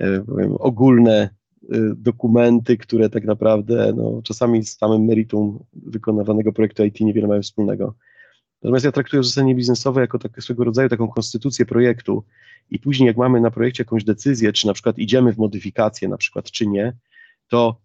y, 0.00 0.24
powiem, 0.26 0.56
ogólne 0.58 1.30
Y, 1.70 1.94
dokumenty, 1.96 2.76
które 2.76 3.10
tak 3.10 3.24
naprawdę 3.24 3.92
no, 3.96 4.20
czasami 4.24 4.64
z 4.64 4.78
samym 4.78 5.04
meritum 5.04 5.64
wykonywanego 5.72 6.52
projektu 6.52 6.84
IT 6.84 7.00
niewiele 7.00 7.28
mają 7.28 7.42
wspólnego. 7.42 7.94
Natomiast 8.62 8.84
ja 8.84 8.92
traktuję 8.92 9.20
uzasadnienie 9.20 9.54
biznesowe 9.54 10.00
jako 10.00 10.18
tak, 10.18 10.42
swego 10.42 10.64
rodzaju 10.64 10.88
taką 10.88 11.08
konstytucję 11.08 11.66
projektu 11.66 12.24
i 12.70 12.78
później 12.78 13.06
jak 13.06 13.16
mamy 13.16 13.40
na 13.40 13.50
projekcie 13.50 13.80
jakąś 13.82 14.04
decyzję, 14.04 14.52
czy 14.52 14.66
na 14.66 14.72
przykład 14.72 14.98
idziemy 14.98 15.32
w 15.32 15.38
modyfikację 15.38 16.08
na 16.08 16.16
przykład, 16.16 16.50
czy 16.50 16.66
nie, 16.66 16.92
to 17.48 17.80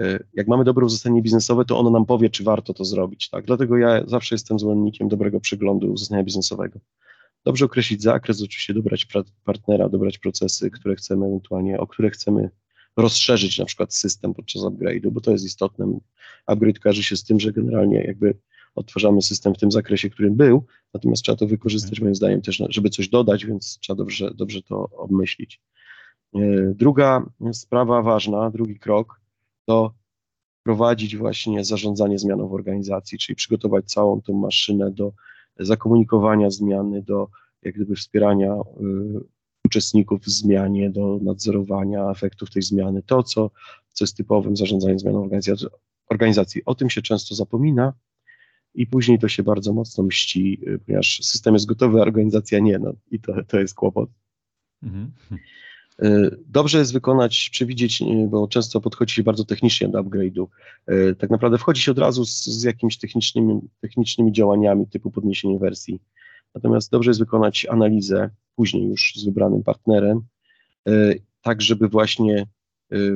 y, 0.00 0.24
jak 0.34 0.48
mamy 0.48 0.64
dobre 0.64 0.86
uzasadnienie 0.86 1.22
biznesowe, 1.22 1.64
to 1.64 1.78
ono 1.78 1.90
nam 1.90 2.06
powie, 2.06 2.30
czy 2.30 2.44
warto 2.44 2.74
to 2.74 2.84
zrobić. 2.84 3.30
Tak? 3.30 3.44
Dlatego 3.44 3.78
ja 3.78 4.06
zawsze 4.06 4.34
jestem 4.34 4.58
zwolennikiem 4.58 5.08
dobrego 5.08 5.40
przeglądu 5.40 5.92
uzasadnienia 5.92 6.24
biznesowego. 6.24 6.80
Dobrze 7.44 7.64
określić 7.64 8.02
zakres, 8.02 8.42
oczywiście 8.42 8.74
dobrać 8.74 9.06
partnera, 9.44 9.88
dobrać 9.88 10.18
procesy, 10.18 10.70
które 10.70 10.96
chcemy 10.96 11.26
ewentualnie, 11.26 11.80
o 11.80 11.86
które 11.86 12.10
chcemy 12.10 12.50
rozszerzyć 12.96 13.58
na 13.58 13.64
przykład 13.64 13.94
system 13.94 14.34
podczas 14.34 14.62
upgrade'u, 14.62 15.10
bo 15.10 15.20
to 15.20 15.30
jest 15.30 15.44
istotne. 15.44 15.98
Upgrade 16.46 16.78
kojarzy 16.78 17.02
się 17.02 17.16
z 17.16 17.24
tym, 17.24 17.40
że 17.40 17.52
generalnie 17.52 18.04
jakby 18.04 18.38
odtwarzamy 18.74 19.22
system 19.22 19.54
w 19.54 19.58
tym 19.58 19.72
zakresie, 19.72 20.10
którym 20.10 20.34
był, 20.34 20.66
natomiast 20.94 21.22
trzeba 21.22 21.36
to 21.36 21.46
wykorzystać 21.46 22.00
moim 22.00 22.14
zdaniem 22.14 22.42
też, 22.42 22.62
żeby 22.68 22.90
coś 22.90 23.08
dodać, 23.08 23.46
więc 23.46 23.78
trzeba 23.78 23.96
dobrze, 23.96 24.30
dobrze 24.34 24.62
to 24.62 24.88
obmyślić. 24.96 25.60
E, 26.34 26.40
druga 26.74 27.30
sprawa 27.52 28.02
ważna, 28.02 28.50
drugi 28.50 28.78
krok, 28.78 29.20
to 29.64 29.94
prowadzić 30.62 31.16
właśnie 31.16 31.64
zarządzanie 31.64 32.18
zmianą 32.18 32.48
w 32.48 32.54
organizacji, 32.54 33.18
czyli 33.18 33.36
przygotować 33.36 33.84
całą 33.84 34.22
tą 34.22 34.32
maszynę 34.32 34.90
do 34.90 35.12
zakomunikowania 35.58 36.50
zmiany, 36.50 37.02
do 37.02 37.28
jak 37.62 37.74
gdyby 37.74 37.96
wspierania 37.96 38.54
y, 38.54 39.34
uczestników 39.64 40.22
w 40.22 40.28
zmianie, 40.28 40.90
do 40.90 41.18
nadzorowania 41.22 42.10
efektów 42.10 42.50
tej 42.50 42.62
zmiany, 42.62 43.02
to, 43.02 43.22
co, 43.22 43.50
co 43.92 44.04
jest 44.04 44.16
typowym 44.16 44.56
zarządzaniem 44.56 44.98
zmianą 44.98 45.28
organizacji. 46.08 46.64
O 46.64 46.74
tym 46.74 46.90
się 46.90 47.02
często 47.02 47.34
zapomina 47.34 47.92
i 48.74 48.86
później 48.86 49.18
to 49.18 49.28
się 49.28 49.42
bardzo 49.42 49.72
mocno 49.72 50.04
mści, 50.04 50.60
ponieważ 50.86 51.20
system 51.22 51.54
jest 51.54 51.66
gotowy, 51.66 51.98
a 51.98 52.02
organizacja 52.02 52.58
nie, 52.58 52.78
no 52.78 52.92
i 53.10 53.20
to, 53.20 53.32
to 53.48 53.60
jest 53.60 53.74
kłopot. 53.74 54.10
Mhm. 54.82 55.12
Y, 56.02 56.36
dobrze 56.46 56.78
jest 56.78 56.92
wykonać, 56.92 57.48
przewidzieć, 57.52 58.02
y, 58.02 58.04
bo 58.28 58.48
często 58.48 58.80
podchodzi 58.80 59.14
się 59.14 59.22
bardzo 59.22 59.44
technicznie 59.44 59.88
do 59.88 60.02
upgrade'u. 60.02 60.46
Y, 60.90 61.14
tak 61.18 61.30
naprawdę 61.30 61.58
wchodzi 61.58 61.82
się 61.82 61.92
od 61.92 61.98
razu 61.98 62.24
z, 62.24 62.44
z 62.44 62.62
jakimiś 62.62 62.98
technicznymi, 62.98 63.60
technicznymi 63.80 64.32
działaniami 64.32 64.86
typu 64.86 65.10
podniesienie 65.10 65.58
wersji. 65.58 66.00
Natomiast 66.54 66.90
dobrze 66.90 67.10
jest 67.10 67.20
wykonać 67.20 67.66
analizę 67.70 68.30
później 68.56 68.88
już 68.88 69.12
z 69.16 69.24
wybranym 69.24 69.62
partnerem, 69.62 70.20
tak 71.42 71.62
żeby 71.62 71.88
właśnie 71.88 72.46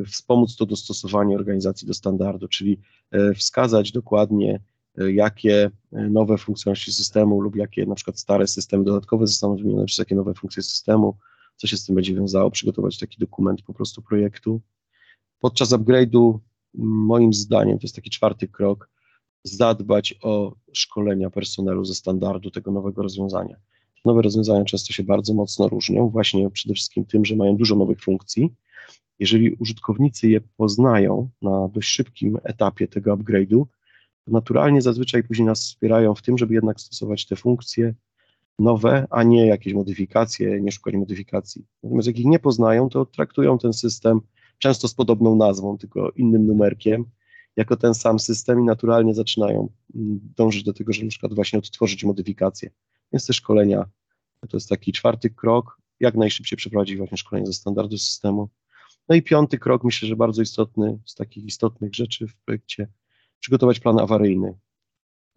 wspomóc 0.06 0.56
to 0.56 0.66
dostosowanie 0.66 1.37
organizacji 1.37 1.88
do 1.88 1.94
standardu, 1.94 2.49
czyli 2.49 2.80
wskazać 3.35 3.92
dokładnie, 3.92 4.61
jakie 4.97 5.70
nowe 5.92 6.38
funkcjonalności 6.38 6.92
systemu 6.92 7.40
lub 7.40 7.56
jakie 7.56 7.87
na 7.87 7.94
przykład 7.94 8.18
stare 8.18 8.47
systemy 8.47 8.85
dodatkowe 8.85 9.26
zostaną 9.26 9.56
wymienione 9.56 9.85
przez 9.85 9.99
jakie 9.99 10.14
nowe 10.14 10.35
funkcje 10.35 10.62
systemu, 10.62 11.16
co 11.58 11.66
się 11.66 11.76
z 11.76 11.84
tym 11.84 11.94
będzie 11.94 12.14
wiązało, 12.14 12.50
przygotować 12.50 12.98
taki 12.98 13.18
dokument 13.18 13.62
po 13.62 13.74
prostu 13.74 14.02
projektu. 14.02 14.60
Podczas 15.38 15.70
upgrade'u, 15.70 16.38
moim 16.74 17.32
zdaniem, 17.32 17.78
to 17.78 17.82
jest 17.82 17.96
taki 17.96 18.10
czwarty 18.10 18.48
krok, 18.48 18.90
zadbać 19.44 20.14
o 20.22 20.54
szkolenia 20.72 21.30
personelu 21.30 21.84
ze 21.84 21.94
standardu 21.94 22.50
tego 22.50 22.70
nowego 22.70 23.02
rozwiązania. 23.02 23.56
Nowe 24.04 24.22
rozwiązania 24.22 24.64
często 24.64 24.92
się 24.92 25.02
bardzo 25.02 25.34
mocno 25.34 25.68
różnią, 25.68 26.08
właśnie 26.08 26.50
przede 26.50 26.74
wszystkim 26.74 27.04
tym, 27.04 27.24
że 27.24 27.36
mają 27.36 27.56
dużo 27.56 27.76
nowych 27.76 28.00
funkcji. 28.00 28.54
Jeżeli 29.18 29.52
użytkownicy 29.52 30.28
je 30.28 30.40
poznają 30.40 31.28
na 31.42 31.68
dość 31.68 31.88
szybkim 31.88 32.38
etapie 32.44 32.88
tego 32.88 33.16
upgrade'u, 33.16 33.64
naturalnie 34.26 34.82
zazwyczaj 34.82 35.24
później 35.24 35.46
nas 35.46 35.62
wspierają 35.62 36.14
w 36.14 36.22
tym, 36.22 36.38
żeby 36.38 36.54
jednak 36.54 36.80
stosować 36.80 37.26
te 37.26 37.36
funkcje 37.36 37.94
nowe, 38.58 39.06
a 39.10 39.22
nie 39.22 39.46
jakieś 39.46 39.74
modyfikacje, 39.74 40.60
nie 40.60 40.72
szukać 40.72 40.94
modyfikacji. 40.94 41.66
Natomiast 41.82 42.06
jak 42.06 42.18
ich 42.18 42.26
nie 42.26 42.38
poznają, 42.38 42.88
to 42.88 43.06
traktują 43.06 43.58
ten 43.58 43.72
system 43.72 44.20
często 44.58 44.88
z 44.88 44.94
podobną 44.94 45.36
nazwą, 45.36 45.78
tylko 45.78 46.10
innym 46.10 46.46
numerkiem, 46.46 47.04
jako 47.56 47.76
ten 47.76 47.94
sam 47.94 48.18
system 48.18 48.60
i 48.60 48.64
naturalnie 48.64 49.14
zaczynają 49.14 49.68
mm, 49.94 50.20
dążyć 50.36 50.62
do 50.62 50.72
tego, 50.72 50.92
żeby 50.92 51.04
na 51.04 51.10
przykład 51.10 51.34
właśnie 51.34 51.58
odtworzyć 51.58 52.04
modyfikacje. 52.04 52.70
Więc 53.12 53.26
te 53.26 53.32
szkolenia 53.32 53.84
to 54.48 54.56
jest 54.56 54.68
taki 54.68 54.92
czwarty 54.92 55.30
krok, 55.30 55.80
jak 56.00 56.14
najszybciej 56.14 56.56
przeprowadzić 56.56 56.96
właśnie 56.96 57.16
szkolenie 57.16 57.46
ze 57.46 57.52
standardu 57.52 57.98
systemu. 57.98 58.48
No 59.08 59.16
i 59.16 59.22
piąty 59.22 59.58
krok, 59.58 59.84
myślę, 59.84 60.08
że 60.08 60.16
bardzo 60.16 60.42
istotny, 60.42 60.98
z 61.06 61.14
takich 61.14 61.44
istotnych 61.44 61.94
rzeczy 61.94 62.26
w 62.26 62.36
projekcie, 62.36 62.88
przygotować 63.40 63.80
plan 63.80 63.98
awaryjny. 63.98 64.58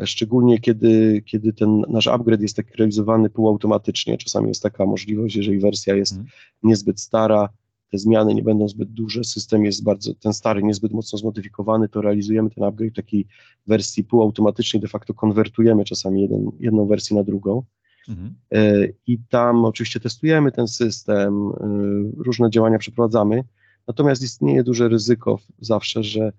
Szczególnie 0.05 0.59
kiedy, 0.59 1.21
kiedy 1.25 1.53
ten 1.53 1.85
nasz 1.89 2.07
upgrade 2.07 2.41
jest 2.41 2.55
tak 2.55 2.75
realizowany 2.75 3.29
półautomatycznie. 3.29 4.17
Czasami 4.17 4.47
jest 4.47 4.63
taka 4.63 4.85
możliwość, 4.85 5.35
jeżeli 5.35 5.59
wersja 5.59 5.95
jest 5.95 6.13
mm. 6.13 6.25
niezbyt 6.63 6.99
stara, 6.99 7.49
te 7.91 7.97
zmiany 7.97 8.33
nie 8.35 8.43
będą 8.43 8.67
zbyt 8.67 8.89
duże, 8.91 9.23
system 9.23 9.65
jest 9.65 9.83
bardzo, 9.83 10.13
ten 10.13 10.33
stary 10.33 10.63
niezbyt 10.63 10.91
mocno 10.91 11.19
zmodyfikowany, 11.19 11.89
to 11.89 12.01
realizujemy 12.01 12.49
ten 12.49 12.63
upgrade 12.63 12.93
w 12.93 12.95
takiej 12.95 13.27
wersji 13.67 14.03
półautomatycznej, 14.03 14.81
de 14.81 14.87
facto 14.87 15.13
konwertujemy 15.13 15.83
czasami 15.83 16.21
jeden, 16.21 16.51
jedną 16.59 16.87
wersję 16.87 17.17
na 17.17 17.23
drugą. 17.23 17.63
Mhm. 18.09 18.35
E, 18.51 18.87
I 19.07 19.19
tam 19.29 19.65
oczywiście 19.65 19.99
testujemy 19.99 20.51
ten 20.51 20.67
system, 20.67 21.47
e, 21.49 22.23
różne 22.23 22.49
działania 22.49 22.77
przeprowadzamy, 22.77 23.43
natomiast 23.87 24.23
istnieje 24.23 24.63
duże 24.63 24.89
ryzyko 24.89 25.39
zawsze, 25.59 26.03
że 26.03 26.31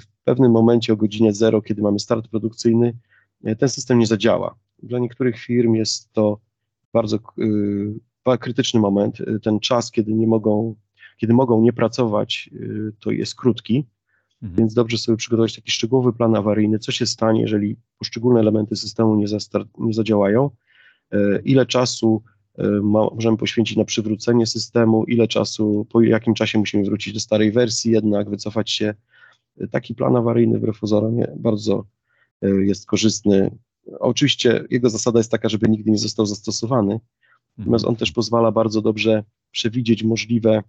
w 0.00 0.06
pewnym 0.24 0.52
momencie 0.52 0.92
o 0.92 0.96
godzinie 0.96 1.32
zero, 1.32 1.62
kiedy 1.62 1.82
mamy 1.82 1.98
start 1.98 2.28
produkcyjny, 2.28 2.94
ten 3.58 3.68
system 3.68 3.98
nie 3.98 4.06
zadziała. 4.06 4.54
Dla 4.82 4.98
niektórych 4.98 5.38
firm 5.38 5.74
jest 5.74 6.12
to 6.12 6.38
bardzo 6.92 7.18
krytyczny 8.40 8.80
moment, 8.80 9.18
ten 9.42 9.60
czas, 9.60 9.90
kiedy 9.90 10.14
nie 10.14 10.26
mogą 10.26 10.74
kiedy 11.20 11.32
mogą 11.32 11.62
nie 11.62 11.72
pracować, 11.72 12.50
y, 12.52 12.92
to 13.00 13.10
jest 13.10 13.34
krótki. 13.34 13.86
Mhm. 14.42 14.58
Więc 14.58 14.74
dobrze 14.74 14.98
sobie 14.98 15.16
przygotować 15.16 15.56
taki 15.56 15.70
szczegółowy 15.70 16.12
plan 16.12 16.36
awaryjny, 16.36 16.78
co 16.78 16.92
się 16.92 17.06
stanie, 17.06 17.40
jeżeli 17.40 17.76
poszczególne 17.98 18.40
elementy 18.40 18.76
systemu 18.76 19.16
nie, 19.16 19.26
nie 19.78 19.94
zadziałają, 19.94 20.50
e, 21.12 21.40
ile 21.44 21.66
czasu 21.66 22.22
e, 22.58 22.68
możemy 22.82 23.36
poświęcić 23.36 23.76
na 23.76 23.84
przywrócenie 23.84 24.46
systemu, 24.46 25.04
ile 25.04 25.28
czasu, 25.28 25.86
po 25.90 26.02
jakim 26.02 26.34
czasie 26.34 26.58
musimy 26.58 26.84
wrócić 26.84 27.14
do 27.14 27.20
starej 27.20 27.52
wersji, 27.52 27.92
jednak 27.92 28.30
wycofać 28.30 28.70
się. 28.70 28.94
E, 29.60 29.68
taki 29.68 29.94
plan 29.94 30.16
awaryjny 30.16 30.58
wbrew 30.58 30.80
pozorom 30.80 31.16
bardzo 31.36 31.84
jest 32.42 32.86
korzystny. 32.86 33.58
Oczywiście 34.00 34.64
jego 34.70 34.90
zasada 34.90 35.18
jest 35.18 35.30
taka, 35.30 35.48
żeby 35.48 35.68
nigdy 35.68 35.90
nie 35.90 35.98
został 35.98 36.26
zastosowany, 36.26 37.00
natomiast 37.58 37.84
on 37.84 37.96
też 37.96 38.12
pozwala 38.12 38.52
bardzo 38.52 38.82
dobrze 38.82 39.24
przewidzieć 39.50 40.02
możliwe, 40.02 40.62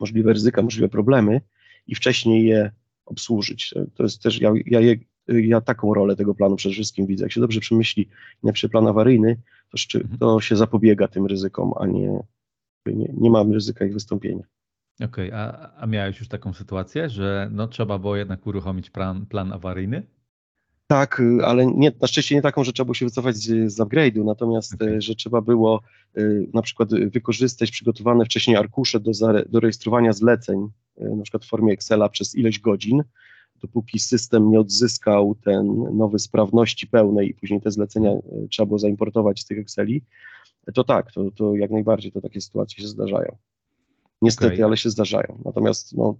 możliwe 0.00 0.32
ryzyka, 0.32 0.62
możliwe 0.62 0.88
problemy 0.88 1.40
i 1.86 1.94
wcześniej 1.94 2.46
je 2.46 2.70
obsłużyć. 3.06 3.74
To 3.94 4.02
jest 4.02 4.22
też, 4.22 4.40
ja, 4.40 4.52
ja, 4.66 4.80
ja 5.28 5.60
taką 5.60 5.94
rolę 5.94 6.16
tego 6.16 6.34
planu 6.34 6.56
przede 6.56 6.72
wszystkim 6.72 7.06
widzę. 7.06 7.24
Jak 7.24 7.32
się 7.32 7.40
dobrze 7.40 7.60
przemyśli 7.60 8.08
najpierw 8.42 8.70
plan 8.70 8.86
awaryjny, 8.86 9.40
to, 9.70 9.76
szczy, 9.76 9.98
mhm. 10.00 10.18
to 10.18 10.40
się 10.40 10.56
zapobiega 10.56 11.08
tym 11.08 11.26
ryzykom, 11.26 11.72
a 11.76 11.86
nie, 11.86 12.20
nie, 12.86 13.12
nie 13.16 13.30
mamy 13.30 13.54
ryzyka 13.54 13.84
ich 13.84 13.92
wystąpienia. 13.92 14.44
Okej, 14.94 15.28
okay, 15.28 15.34
a, 15.34 15.74
a 15.76 15.86
miałeś 15.86 16.18
już 16.18 16.28
taką 16.28 16.52
sytuację, 16.52 17.08
że 17.08 17.48
no, 17.52 17.68
trzeba 17.68 17.98
było 17.98 18.16
jednak 18.16 18.46
uruchomić 18.46 18.90
plan, 18.90 19.26
plan 19.26 19.52
awaryjny? 19.52 20.06
Tak, 20.86 21.20
y, 21.20 21.44
ale 21.44 21.66
nie, 21.66 21.92
na 22.00 22.06
szczęście 22.06 22.34
nie 22.34 22.42
taką, 22.42 22.64
że 22.64 22.72
trzeba 22.72 22.84
było 22.84 22.94
się 22.94 23.06
wycofać 23.06 23.36
z, 23.36 23.72
z 23.72 23.78
upgrade'u, 23.78 24.24
natomiast 24.24 24.74
okay. 24.74 25.00
że 25.00 25.14
trzeba 25.14 25.40
było 25.40 25.80
y, 26.18 26.48
na 26.54 26.62
przykład 26.62 26.90
wykorzystać 26.94 27.70
przygotowane 27.70 28.24
wcześniej 28.24 28.56
arkusze 28.56 29.00
do, 29.00 29.10
do 29.48 29.60
rejestrowania 29.60 30.12
zleceń, 30.12 30.68
y, 30.98 31.16
na 31.16 31.22
przykład 31.22 31.44
w 31.44 31.48
formie 31.48 31.72
Excela 31.72 32.08
przez 32.08 32.34
ileś 32.34 32.60
godzin, 32.60 33.02
dopóki 33.62 33.98
system 33.98 34.50
nie 34.50 34.60
odzyskał 34.60 35.34
ten 35.44 35.66
nowy 35.96 36.18
sprawności 36.18 36.86
pełnej 36.86 37.30
i 37.30 37.34
później 37.34 37.60
te 37.60 37.70
zlecenia 37.70 38.10
trzeba 38.50 38.66
było 38.66 38.78
zaimportować 38.78 39.40
z 39.40 39.46
tych 39.46 39.58
Exceli, 39.58 40.02
to 40.74 40.84
tak, 40.84 41.12
to, 41.12 41.30
to 41.30 41.56
jak 41.56 41.70
najbardziej 41.70 42.12
to 42.12 42.20
takie 42.20 42.40
sytuacje 42.40 42.82
się 42.82 42.88
zdarzają. 42.88 43.36
Niestety, 44.22 44.54
okay. 44.54 44.64
ale 44.64 44.76
się 44.76 44.90
zdarzają. 44.90 45.42
Natomiast 45.44 45.96
no, 45.96 46.16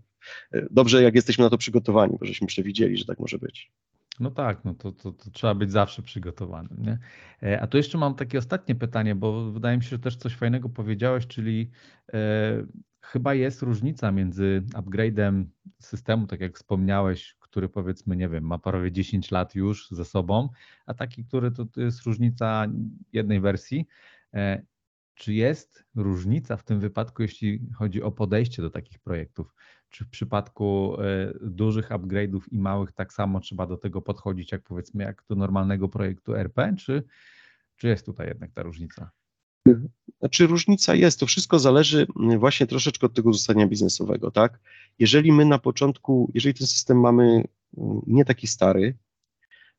dobrze, 0.70 1.02
jak 1.02 1.14
jesteśmy 1.14 1.44
na 1.44 1.50
to 1.50 1.58
przygotowani, 1.58 2.16
bo 2.20 2.26
żeśmy 2.26 2.46
przewidzieli, 2.46 2.96
że 2.96 3.04
tak 3.04 3.20
może 3.20 3.38
być. 3.38 3.72
No 4.20 4.30
tak, 4.30 4.64
no 4.64 4.74
to, 4.74 4.92
to, 4.92 5.12
to 5.12 5.30
trzeba 5.30 5.54
być 5.54 5.70
zawsze 5.70 6.02
przygotowanym. 6.02 6.82
Nie? 6.82 6.98
E, 7.42 7.60
a 7.60 7.66
tu 7.66 7.76
jeszcze 7.76 7.98
mam 7.98 8.14
takie 8.14 8.38
ostatnie 8.38 8.74
pytanie, 8.74 9.14
bo 9.14 9.50
wydaje 9.52 9.76
mi 9.76 9.82
się, 9.82 9.90
że 9.90 9.98
też 9.98 10.16
coś 10.16 10.36
fajnego 10.36 10.68
powiedziałeś, 10.68 11.26
czyli 11.26 11.70
e, 12.12 12.66
chyba 13.00 13.34
jest 13.34 13.62
różnica 13.62 14.12
między 14.12 14.62
upgrade'em 14.72 15.44
systemu, 15.80 16.26
tak 16.26 16.40
jak 16.40 16.56
wspomniałeś, 16.56 17.36
który 17.40 17.68
powiedzmy, 17.68 18.16
nie 18.16 18.28
wiem, 18.28 18.44
ma 18.44 18.58
prawie 18.58 18.92
10 18.92 19.30
lat 19.30 19.54
już 19.54 19.88
ze 19.90 20.04
sobą, 20.04 20.48
a 20.86 20.94
taki, 20.94 21.24
który 21.24 21.50
to, 21.50 21.64
to 21.64 21.80
jest 21.80 22.02
różnica 22.02 22.66
jednej 23.12 23.40
wersji. 23.40 23.86
E, 24.34 24.62
czy 25.14 25.34
jest 25.34 25.84
różnica 25.94 26.56
w 26.56 26.62
tym 26.62 26.80
wypadku, 26.80 27.22
jeśli 27.22 27.60
chodzi 27.74 28.02
o 28.02 28.12
podejście 28.12 28.62
do 28.62 28.70
takich 28.70 28.98
projektów? 28.98 29.54
Czy 29.90 30.04
w 30.04 30.08
przypadku 30.08 30.96
e, 31.00 31.32
dużych 31.40 31.88
upgrade'ów 31.88 32.40
i 32.50 32.58
małych 32.58 32.92
tak 32.92 33.12
samo 33.12 33.40
trzeba 33.40 33.66
do 33.66 33.76
tego 33.76 34.02
podchodzić, 34.02 34.52
jak 34.52 34.62
powiedzmy, 34.62 35.04
jak 35.04 35.24
do 35.28 35.34
normalnego 35.34 35.88
projektu 35.88 36.34
RP, 36.34 36.74
czy, 36.78 37.02
czy 37.76 37.88
jest 37.88 38.06
tutaj 38.06 38.28
jednak 38.28 38.52
ta 38.52 38.62
różnica? 38.62 39.10
Znaczy 40.18 40.46
różnica 40.46 40.94
jest, 40.94 41.20
to 41.20 41.26
wszystko 41.26 41.58
zależy 41.58 42.06
mm, 42.20 42.38
właśnie 42.38 42.66
troszeczkę 42.66 43.06
od 43.06 43.14
tego 43.14 43.32
zostania 43.32 43.66
biznesowego, 43.66 44.30
tak? 44.30 44.60
Jeżeli 44.98 45.32
my 45.32 45.44
na 45.44 45.58
początku, 45.58 46.30
jeżeli 46.34 46.54
ten 46.54 46.66
system 46.66 47.00
mamy 47.00 47.24
mm, 47.78 48.00
nie 48.06 48.24
taki 48.24 48.46
stary, 48.46 48.96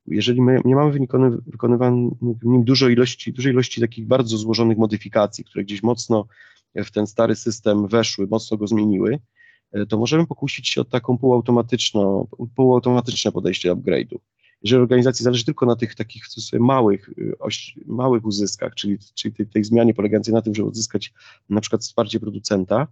jeżeli 0.08 0.42
my 0.42 0.62
nie 0.66 0.76
mamy 0.76 1.00
wykonywanych 1.48 2.14
w 2.22 2.46
nim 2.46 2.64
dużo 2.64 2.90
ilości, 2.90 3.34
dużej 3.34 3.54
ilości 3.54 3.82
takich 3.82 4.08
bardzo 4.08 4.38
złożonych 4.38 4.78
modyfikacji, 4.78 5.44
które 5.44 5.64
gdzieś 5.64 5.84
mocno 5.84 6.28
w 6.76 6.92
ten 6.92 7.08
stary 7.08 7.36
system 7.36 7.88
weszły, 7.88 8.28
mocno 8.28 8.58
go 8.58 8.68
zmieniły, 8.68 9.20
e, 9.72 9.86
to 9.86 9.98
możemy 9.98 10.28
pokusić 10.28 10.70
się 10.70 10.82
o 10.82 10.86
taką 10.86 11.18
półautomatyczną, 11.18 12.28
półautomatyczne 12.56 13.32
podejście 13.32 13.76
upgrade'u. 13.76 14.18
Jeżeli 14.64 14.82
organizacji 14.82 15.24
zależy 15.24 15.46
tylko 15.46 15.66
na 15.66 15.76
tych 15.76 15.96
takich 15.96 16.24
małych, 16.60 17.10
y, 17.10 17.36
małych 17.86 18.26
uzyskach, 18.26 18.76
czyli, 18.76 18.98
czyli 19.14 19.34
tej, 19.34 19.48
tej 19.48 19.64
zmianie 19.64 19.94
polegającej 19.94 20.34
na 20.34 20.42
tym, 20.42 20.56
żeby 20.56 20.70
uzyskać 20.70 21.14
na 21.50 21.62
przykład 21.62 21.82
wsparcie 21.82 22.20
producenta, 22.20 22.88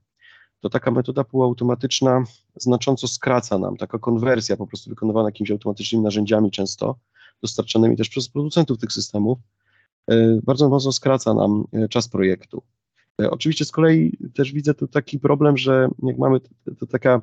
to 0.64 0.70
taka 0.70 0.92
metoda 0.92 1.24
półautomatyczna 1.24 2.24
znacząco 2.56 3.08
skraca 3.08 3.58
nam, 3.58 3.78
taka 3.78 4.00
konwersja 4.00 4.58
po 4.58 4.68
prostu 4.68 4.90
wykonywana 4.90 5.28
jakimiś 5.28 5.52
automatycznymi 5.52 6.04
narzędziami 6.04 6.52
często, 6.52 6.96
dostarczanymi 7.42 7.98
też 7.98 8.10
przez 8.10 8.30
producentów 8.30 8.78
tych 8.78 8.92
systemów, 8.92 9.40
e, 10.08 10.40
bardzo 10.44 10.70
mocno 10.70 10.92
skraca 10.92 11.34
nam 11.34 11.64
e, 11.74 11.88
czas 11.88 12.08
projektu. 12.08 12.64
E, 13.22 13.32
oczywiście 13.32 13.66
z 13.66 13.72
kolei 13.72 14.18
też 14.34 14.52
widzę 14.52 14.74
tu 14.74 14.88
taki 14.88 15.20
problem, 15.20 15.58
że 15.58 15.90
jak 16.04 16.18
mamy 16.18 16.40
to, 16.80 16.86
taka, 16.86 17.22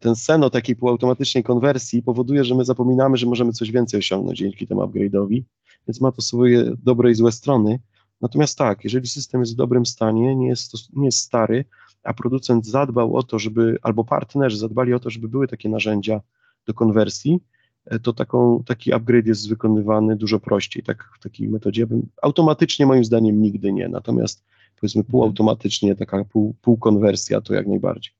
ten 0.00 0.16
seno 0.16 0.50
takiej 0.50 0.76
półautomatycznej 0.76 1.44
konwersji 1.44 2.02
powoduje, 2.02 2.44
że 2.44 2.54
my 2.54 2.64
zapominamy, 2.64 3.16
że 3.16 3.26
możemy 3.26 3.52
coś 3.52 3.70
więcej 3.70 3.98
osiągnąć 3.98 4.38
dzięki 4.38 4.66
temu 4.66 4.80
upgrade'owi, 4.80 5.42
więc 5.88 6.00
ma 6.00 6.12
to 6.12 6.22
swoje 6.22 6.72
dobre 6.82 7.10
i 7.10 7.14
złe 7.14 7.32
strony. 7.32 7.80
Natomiast 8.20 8.58
tak, 8.58 8.84
jeżeli 8.84 9.08
system 9.08 9.40
jest 9.40 9.52
w 9.52 9.56
dobrym 9.56 9.86
stanie, 9.86 10.36
nie 10.36 10.48
jest, 10.48 10.72
nie 10.96 11.06
jest 11.06 11.18
stary, 11.18 11.64
a 12.02 12.14
producent 12.14 12.66
zadbał 12.66 13.16
o 13.16 13.22
to, 13.22 13.38
żeby, 13.38 13.78
albo 13.82 14.04
partnerzy 14.04 14.56
zadbali 14.56 14.94
o 14.94 15.00
to, 15.00 15.10
żeby 15.10 15.28
były 15.28 15.48
takie 15.48 15.68
narzędzia 15.68 16.20
do 16.66 16.74
konwersji, 16.74 17.40
e, 17.86 17.98
to 17.98 18.12
taką, 18.12 18.62
taki 18.66 18.92
upgrade 18.92 19.26
jest 19.26 19.48
wykonywany 19.48 20.16
dużo 20.16 20.40
prościej, 20.40 20.82
tak 20.82 21.10
w 21.14 21.22
takiej 21.22 21.48
metodzie. 21.48 21.86
Bym, 21.86 22.08
automatycznie 22.22 22.86
moim 22.86 23.04
zdaniem 23.04 23.42
nigdy 23.42 23.72
nie, 23.72 23.88
natomiast 23.88 24.44
powiedzmy 24.80 25.00
mhm. 25.00 25.10
półautomatycznie, 25.10 25.96
taka 25.96 26.24
pół, 26.24 26.54
półkonwersja 26.62 27.40
to 27.40 27.54
jak 27.54 27.66
najbardziej. 27.66 28.12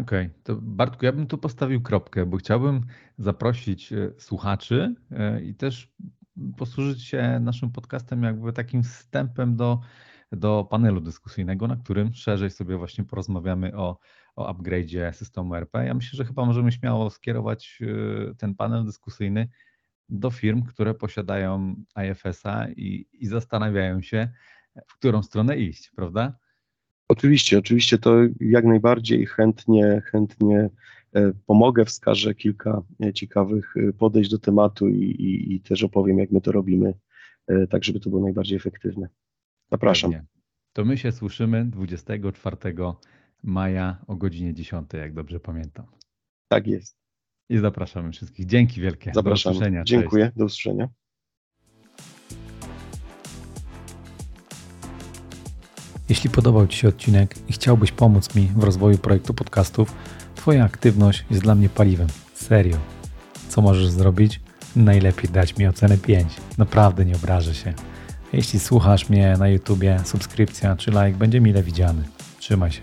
Okej, 0.00 0.26
okay. 0.26 0.30
to 0.42 0.56
Bartku, 0.62 1.04
ja 1.04 1.12
bym 1.12 1.26
tu 1.26 1.38
postawił 1.38 1.82
kropkę, 1.82 2.26
bo 2.26 2.36
chciałbym 2.36 2.80
zaprosić 3.18 3.92
e, 3.92 4.10
słuchaczy 4.18 4.94
e, 5.10 5.42
i 5.42 5.54
też 5.54 5.92
posłużyć 6.56 7.02
się 7.02 7.40
naszym 7.40 7.70
podcastem 7.70 8.22
jakby 8.22 8.52
takim 8.52 8.82
wstępem 8.82 9.56
do 9.56 9.80
do 10.32 10.66
panelu 10.70 11.00
dyskusyjnego, 11.00 11.66
na 11.66 11.76
którym 11.76 12.14
szerzej 12.14 12.50
sobie 12.50 12.76
właśnie 12.76 13.04
porozmawiamy 13.04 13.76
o, 13.76 13.98
o 14.36 14.52
upgrade'zie 14.52 15.12
systemu 15.12 15.54
RP. 15.54 15.86
Ja 15.86 15.94
myślę, 15.94 16.16
że 16.16 16.24
chyba 16.24 16.44
możemy 16.44 16.72
śmiało 16.72 17.10
skierować 17.10 17.78
y, 17.82 18.34
ten 18.38 18.54
panel 18.54 18.84
dyskusyjny 18.84 19.48
do 20.08 20.30
firm, 20.30 20.62
które 20.62 20.94
posiadają 20.94 21.74
IFS-a 22.10 22.68
i, 22.68 23.06
i 23.12 23.26
zastanawiają 23.26 24.02
się, 24.02 24.28
w 24.86 24.98
którą 24.98 25.22
stronę 25.22 25.56
iść, 25.56 25.90
prawda? 25.96 26.38
Oczywiście, 27.08 27.58
oczywiście 27.58 27.98
to 27.98 28.16
jak 28.40 28.64
najbardziej 28.64 29.26
chętnie, 29.26 30.02
chętnie 30.04 30.70
e, 31.14 31.32
pomogę, 31.46 31.84
wskażę 31.84 32.34
kilka 32.34 32.82
e, 33.04 33.12
ciekawych 33.12 33.74
e, 33.76 33.92
podejść 33.92 34.30
do 34.30 34.38
tematu 34.38 34.88
i, 34.88 35.02
i, 35.02 35.54
i 35.54 35.60
też 35.60 35.82
opowiem, 35.82 36.18
jak 36.18 36.30
my 36.30 36.40
to 36.40 36.52
robimy, 36.52 36.94
tak 37.70 37.84
żeby 37.84 38.00
to 38.00 38.10
było 38.10 38.22
najbardziej 38.22 38.56
efektywne. 38.56 39.08
Zapraszam. 39.70 40.10
Pewnie. 40.10 40.26
To 40.72 40.84
my 40.84 40.98
się 40.98 41.12
słyszymy 41.12 41.64
24 41.64 42.56
maja 43.42 44.04
o 44.06 44.16
godzinie 44.16 44.54
10, 44.54 44.92
jak 44.92 45.14
dobrze 45.14 45.40
pamiętam. 45.40 45.86
Tak 46.48 46.66
jest. 46.66 46.98
I 47.48 47.58
zapraszamy 47.58 48.12
wszystkich. 48.12 48.46
Dzięki 48.46 48.80
wielkie. 48.80 49.12
Zapraszam. 49.14 49.52
Do 49.52 49.56
usłyszenia. 49.56 49.84
Dziękuję. 49.84 50.24
Cześć. 50.24 50.38
Do 50.38 50.44
usłyszenia. 50.44 50.88
Jeśli 56.08 56.30
podobał 56.30 56.66
Ci 56.66 56.78
się 56.78 56.88
odcinek 56.88 57.34
i 57.48 57.52
chciałbyś 57.52 57.92
pomóc 57.92 58.34
mi 58.34 58.46
w 58.46 58.64
rozwoju 58.64 58.98
projektu 58.98 59.34
podcastów, 59.34 59.94
Twoja 60.34 60.64
aktywność 60.64 61.24
jest 61.30 61.42
dla 61.42 61.54
mnie 61.54 61.68
paliwem. 61.68 62.08
Serio. 62.34 62.76
Co 63.48 63.62
możesz 63.62 63.88
zrobić? 63.88 64.40
Najlepiej 64.76 65.30
dać 65.30 65.56
mi 65.56 65.66
ocenę 65.66 65.98
5. 65.98 66.36
Naprawdę 66.58 67.04
nie 67.04 67.16
obrażę 67.16 67.54
się. 67.54 67.74
Jeśli 68.36 68.60
słuchasz 68.60 69.08
mnie 69.08 69.34
na 69.38 69.48
YouTubie, 69.48 70.00
subskrypcja 70.04 70.76
czy 70.76 70.90
like 70.90 71.18
będzie 71.18 71.40
mile 71.40 71.62
widziany. 71.62 72.02
Trzymaj 72.38 72.72
się. 72.72 72.80